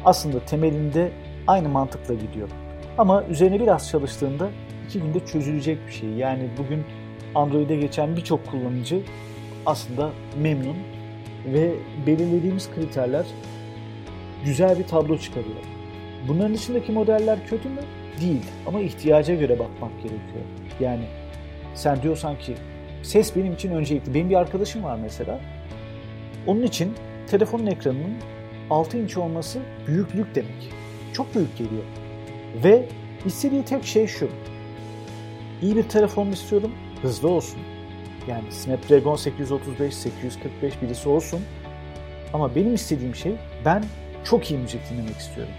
Aslında 0.05 0.45
temelinde 0.45 1.11
aynı 1.47 1.69
mantıkla 1.69 2.13
gidiyor. 2.13 2.49
Ama 2.97 3.23
üzerine 3.23 3.59
biraz 3.59 3.89
çalıştığında 3.89 4.49
iki 4.85 4.99
günde 4.99 5.25
çözülecek 5.25 5.87
bir 5.87 5.91
şey. 5.91 6.09
Yani 6.09 6.49
bugün 6.57 6.83
Android'e 7.35 7.75
geçen 7.75 8.15
birçok 8.15 8.47
kullanıcı 8.47 9.01
aslında 9.65 10.11
memnun 10.41 10.77
ve 11.45 11.71
belirlediğimiz 12.07 12.69
kriterler 12.75 13.25
güzel 14.45 14.79
bir 14.79 14.83
tablo 14.83 15.17
çıkarıyor. 15.17 15.63
Bunların 16.27 16.53
içindeki 16.53 16.91
modeller 16.91 17.47
kötü 17.47 17.69
mü? 17.69 17.81
Değil 18.21 18.45
ama 18.65 18.81
ihtiyaca 18.81 19.35
göre 19.35 19.59
bakmak 19.59 19.91
gerekiyor. 19.97 20.45
Yani 20.79 21.03
sen 21.75 22.01
diyorsan 22.01 22.39
ki 22.39 22.55
ses 23.03 23.35
benim 23.35 23.53
için 23.53 23.71
öncelikli. 23.71 24.13
Benim 24.13 24.29
bir 24.29 24.35
arkadaşım 24.35 24.83
var 24.83 24.99
mesela. 25.01 25.39
Onun 26.47 26.63
için 26.63 26.93
telefonun 27.27 27.65
ekranının 27.65 28.15
6 28.69 28.97
inç 28.97 29.17
olması 29.17 29.59
büyüklük 29.87 30.35
demek. 30.35 30.73
Çok 31.13 31.35
büyük 31.35 31.57
geliyor. 31.57 31.83
Ve 32.63 32.85
istediği 33.25 33.63
tek 33.63 33.85
şey 33.85 34.07
şu. 34.07 34.29
İyi 35.61 35.75
bir 35.75 35.83
telefon 35.83 36.27
istiyorum, 36.27 36.71
hızlı 37.01 37.29
olsun. 37.29 37.59
Yani 38.27 38.51
Snapdragon 38.51 39.15
835, 39.15 39.93
845 39.93 40.81
birisi 40.81 41.09
olsun. 41.09 41.41
Ama 42.33 42.55
benim 42.55 42.73
istediğim 42.73 43.15
şey 43.15 43.35
ben 43.65 43.83
çok 44.23 44.51
iyi 44.51 44.59
müzik 44.59 44.89
dinlemek 44.89 45.17
istiyorum. 45.17 45.53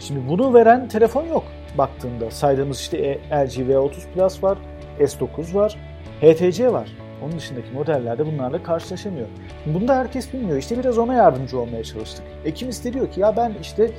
Şimdi 0.00 0.28
bunu 0.28 0.54
veren 0.54 0.88
telefon 0.88 1.26
yok 1.26 1.44
baktığında. 1.78 2.30
Saydığımız 2.30 2.80
işte 2.80 3.20
LG 3.30 3.58
V30 3.58 3.90
Plus 4.14 4.42
var, 4.42 4.58
S9 5.00 5.54
var, 5.54 5.76
HTC 6.20 6.72
var. 6.72 6.88
Onun 7.22 7.38
dışındaki 7.38 7.70
modellerde 7.70 8.26
bunlarla 8.26 8.62
karşılaşamıyor. 8.62 9.26
Bunu 9.66 9.88
da 9.88 9.96
herkes 9.96 10.32
bilmiyor. 10.32 10.58
İşte 10.58 10.78
biraz 10.78 10.98
ona 10.98 11.14
yardımcı 11.14 11.60
olmaya 11.60 11.84
çalıştık. 11.84 12.24
Ekimiz 12.44 12.84
de 12.84 12.92
diyor 12.92 13.10
ki 13.10 13.20
ya 13.20 13.36
ben 13.36 13.54
işte 13.62 13.90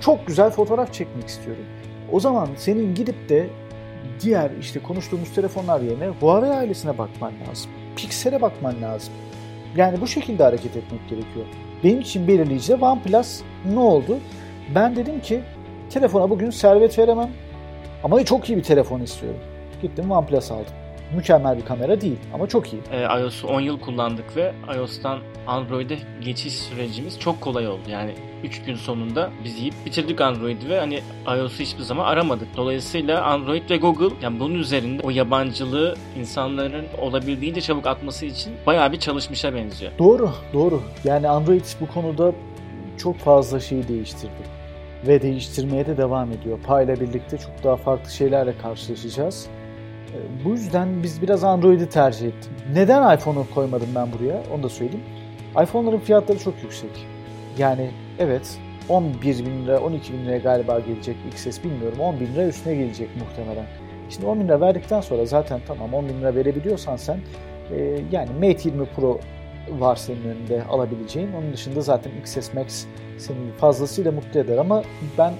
çok 0.00 0.26
güzel 0.26 0.50
fotoğraf 0.50 0.92
çekmek 0.92 1.28
istiyorum. 1.28 1.64
O 2.12 2.20
zaman 2.20 2.48
senin 2.56 2.94
gidip 2.94 3.28
de 3.28 3.46
diğer 4.22 4.50
işte 4.60 4.82
konuştuğumuz 4.82 5.34
telefonlar 5.34 5.80
yerine 5.80 6.08
Huawei 6.08 6.50
ailesine 6.50 6.98
bakman 6.98 7.32
lazım. 7.48 7.70
Pixel'e 7.96 8.42
bakman 8.42 8.82
lazım. 8.82 9.14
Yani 9.76 10.00
bu 10.00 10.06
şekilde 10.06 10.42
hareket 10.42 10.76
etmek 10.76 11.08
gerekiyor. 11.08 11.46
Benim 11.84 12.00
için 12.00 12.28
belirleyici 12.28 12.68
de 12.68 12.84
OnePlus 12.84 13.40
ne 13.72 13.78
oldu? 13.78 14.18
Ben 14.74 14.96
dedim 14.96 15.20
ki 15.20 15.40
telefona 15.90 16.30
bugün 16.30 16.50
servet 16.50 16.98
veremem 16.98 17.30
ama 18.04 18.24
çok 18.24 18.50
iyi 18.50 18.58
bir 18.58 18.62
telefon 18.62 19.00
istiyorum. 19.00 19.40
Gittim 19.82 20.10
OnePlus 20.10 20.50
aldım. 20.50 20.81
Mükemmel 21.16 21.58
bir 21.58 21.64
kamera 21.64 22.00
değil 22.00 22.18
ama 22.34 22.46
çok 22.46 22.72
iyi. 22.72 22.82
E, 22.92 23.20
iOS'u 23.20 23.48
10 23.48 23.60
yıl 23.60 23.80
kullandık 23.80 24.36
ve 24.36 24.52
iOS'tan 24.76 25.18
Android'e 25.46 25.98
geçiş 26.24 26.54
sürecimiz 26.54 27.20
çok 27.20 27.40
kolay 27.40 27.68
oldu. 27.68 27.82
Yani 27.88 28.14
3 28.44 28.62
gün 28.62 28.74
sonunda 28.74 29.30
biz 29.44 29.58
yiyip 29.58 29.74
bitirdik 29.86 30.20
Android'i 30.20 30.68
ve 30.68 30.78
hani 30.78 31.00
iOS'u 31.38 31.62
hiçbir 31.62 31.82
zaman 31.82 32.04
aramadık. 32.04 32.48
Dolayısıyla 32.56 33.22
Android 33.24 33.70
ve 33.70 33.76
Google 33.76 34.14
yani 34.22 34.40
bunun 34.40 34.54
üzerinde 34.54 35.02
o 35.02 35.10
yabancılığı 35.10 35.96
insanların 36.18 36.84
olabildiğince 36.98 37.60
çabuk 37.60 37.86
atması 37.86 38.26
için 38.26 38.52
bayağı 38.66 38.92
bir 38.92 38.98
çalışmışa 38.98 39.54
benziyor. 39.54 39.92
Doğru, 39.98 40.30
doğru. 40.52 40.82
Yani 41.04 41.28
Android 41.28 41.64
bu 41.80 41.86
konuda 41.86 42.32
çok 42.98 43.18
fazla 43.18 43.60
şeyi 43.60 43.88
değiştirdi 43.88 44.62
ve 45.06 45.22
değiştirmeye 45.22 45.86
de 45.86 45.96
devam 45.96 46.32
ediyor. 46.32 46.58
Payla 46.66 47.00
birlikte 47.00 47.38
çok 47.38 47.64
daha 47.64 47.76
farklı 47.76 48.10
şeylerle 48.10 48.54
karşılaşacağız. 48.62 49.48
Bu 50.44 50.50
yüzden 50.50 51.02
biz 51.02 51.22
biraz 51.22 51.44
Android'i 51.44 51.88
tercih 51.88 52.26
ettik. 52.26 52.50
Neden 52.74 53.16
iPhone'u 53.16 53.46
koymadım 53.54 53.88
ben 53.94 54.08
buraya 54.12 54.42
onu 54.54 54.62
da 54.62 54.68
söyleyeyim. 54.68 55.04
iPhone'ların 55.62 55.98
fiyatları 55.98 56.38
çok 56.38 56.62
yüksek. 56.62 57.06
Yani 57.58 57.90
evet 58.18 58.58
11 58.88 59.46
bin 59.46 59.66
lira, 59.66 59.80
12 59.80 60.12
bin 60.12 60.24
liraya 60.24 60.38
galiba 60.38 60.80
gelecek 60.80 61.16
XS 61.32 61.64
bilmiyorum. 61.64 62.00
10 62.00 62.20
bin 62.20 62.26
lira 62.26 62.46
üstüne 62.46 62.74
gelecek 62.74 63.08
muhtemelen. 63.16 63.66
Şimdi 64.10 64.26
10 64.26 64.40
bin 64.40 64.48
lira 64.48 64.60
verdikten 64.60 65.00
sonra 65.00 65.26
zaten 65.26 65.60
tamam 65.66 65.94
10 65.94 66.08
bin 66.08 66.20
lira 66.20 66.34
verebiliyorsan 66.34 66.96
sen 66.96 67.18
e, 67.76 67.98
yani 68.12 68.30
Mate 68.30 68.68
20 68.68 68.86
Pro 68.86 69.20
var 69.70 69.96
senin 69.96 70.24
önünde 70.24 70.62
alabileceğin. 70.64 71.32
Onun 71.32 71.52
dışında 71.52 71.80
zaten 71.80 72.12
XS 72.20 72.54
Max 72.54 72.84
seni 73.18 73.52
fazlasıyla 73.58 74.12
mutlu 74.12 74.40
eder 74.40 74.58
ama 74.58 74.82
ben 75.18 75.32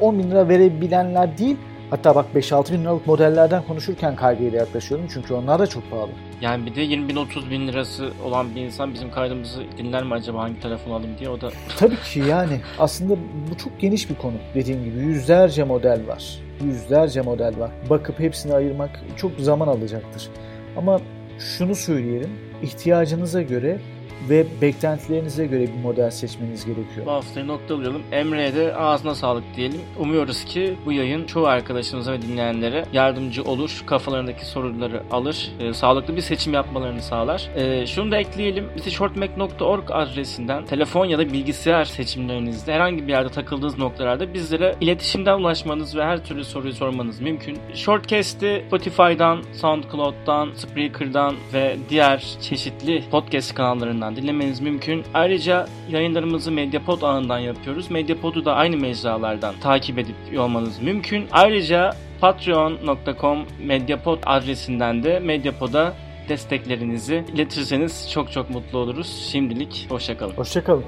10 0.00 0.18
bin 0.18 0.30
lira 0.30 0.48
verebilenler 0.48 1.38
değil 1.38 1.56
Hatta 1.90 2.14
bak 2.14 2.26
5-6 2.34 2.72
bin 2.72 2.82
liralık 2.82 3.06
modellerden 3.06 3.62
konuşurken 3.64 4.16
kaygıyla 4.16 4.58
yaklaşıyorum 4.58 5.06
çünkü 5.12 5.34
onlar 5.34 5.58
da 5.58 5.66
çok 5.66 5.90
pahalı. 5.90 6.10
Yani 6.40 6.66
bir 6.66 6.74
de 6.74 6.80
20 6.80 7.08
bin 7.08 7.16
30 7.16 7.50
bin 7.50 7.68
lirası 7.68 8.10
olan 8.24 8.54
bir 8.54 8.60
insan 8.60 8.94
bizim 8.94 9.10
kaydımızı 9.10 9.62
dinler 9.78 10.04
mi 10.04 10.14
acaba 10.14 10.38
hangi 10.38 10.60
telefon 10.60 10.90
alayım 10.90 11.18
diye 11.18 11.28
o 11.30 11.40
da... 11.40 11.50
Tabii 11.78 11.96
ki 11.96 12.20
yani 12.20 12.60
aslında 12.78 13.16
bu 13.50 13.56
çok 13.56 13.80
geniş 13.80 14.10
bir 14.10 14.14
konu. 14.14 14.34
Dediğim 14.54 14.84
gibi 14.84 14.98
yüzlerce 14.98 15.64
model 15.64 16.00
var. 16.06 16.38
Yüzlerce 16.64 17.20
model 17.20 17.58
var. 17.58 17.70
Bakıp 17.90 18.20
hepsini 18.20 18.54
ayırmak 18.54 19.00
çok 19.16 19.32
zaman 19.38 19.68
alacaktır. 19.68 20.28
Ama 20.76 21.00
şunu 21.38 21.74
söyleyelim, 21.74 22.30
ihtiyacınıza 22.62 23.42
göre 23.42 23.80
ve 24.28 24.46
beklentilerinize 24.62 25.46
göre 25.46 25.62
bir 25.62 25.82
model 25.82 26.10
seçmeniz 26.10 26.64
gerekiyor. 26.64 27.06
Bu 27.06 27.10
haftayı 27.10 27.46
noktalayalım. 27.46 28.02
Emre'ye 28.12 28.54
de 28.54 28.76
ağzına 28.76 29.14
sağlık 29.14 29.44
diyelim. 29.56 29.80
Umuyoruz 29.98 30.44
ki 30.44 30.76
bu 30.86 30.92
yayın 30.92 31.26
çoğu 31.26 31.46
arkadaşımıza 31.46 32.12
ve 32.12 32.22
dinleyenlere 32.22 32.84
yardımcı 32.92 33.44
olur. 33.44 33.82
Kafalarındaki 33.86 34.46
soruları 34.46 35.02
alır. 35.10 35.52
E, 35.60 35.74
sağlıklı 35.74 36.16
bir 36.16 36.20
seçim 36.20 36.54
yapmalarını 36.54 37.02
sağlar. 37.02 37.50
E, 37.56 37.86
şunu 37.86 38.10
da 38.10 38.16
ekleyelim. 38.16 38.68
Bizi 38.76 38.90
shortmac.org 38.90 39.90
adresinden 39.90 40.64
telefon 40.64 41.06
ya 41.06 41.18
da 41.18 41.32
bilgisayar 41.32 41.84
seçimlerinizde 41.84 42.72
herhangi 42.72 43.06
bir 43.06 43.12
yerde 43.12 43.28
takıldığınız 43.28 43.78
noktalarda 43.78 44.34
bizlere 44.34 44.74
iletişimden 44.80 45.38
ulaşmanız 45.38 45.96
ve 45.96 46.04
her 46.04 46.24
türlü 46.24 46.44
soruyu 46.44 46.72
sormanız 46.72 47.20
mümkün. 47.20 47.58
Shortcast'i 47.74 48.64
Spotify'dan, 48.66 49.42
SoundCloud'dan, 49.52 50.50
Spreaker'dan 50.54 51.34
ve 51.52 51.76
diğer 51.88 52.36
çeşitli 52.40 53.04
podcast 53.10 53.54
kanallarından 53.54 54.05
kanalından 54.06 54.16
dinlemeniz 54.22 54.60
mümkün. 54.60 55.04
Ayrıca 55.14 55.66
yayınlarımızı 55.90 56.52
Mediapod 56.52 57.02
ağından 57.02 57.38
yapıyoruz. 57.38 57.90
Mediapod'u 57.90 58.44
da 58.44 58.54
aynı 58.54 58.76
mecralardan 58.76 59.54
takip 59.60 59.98
edip 59.98 60.16
olmanız 60.38 60.82
mümkün. 60.82 61.26
Ayrıca 61.32 61.90
patreon.com 62.20 63.46
Mediapod 63.64 64.18
adresinden 64.26 65.02
de 65.02 65.20
Mediapod'a 65.20 65.94
desteklerinizi 66.28 67.24
iletirseniz 67.34 68.10
çok 68.10 68.32
çok 68.32 68.50
mutlu 68.50 68.78
oluruz. 68.78 69.28
Şimdilik 69.32 69.86
hoşçakalın. 69.88 70.34
Hoşçakalın. 70.34 70.84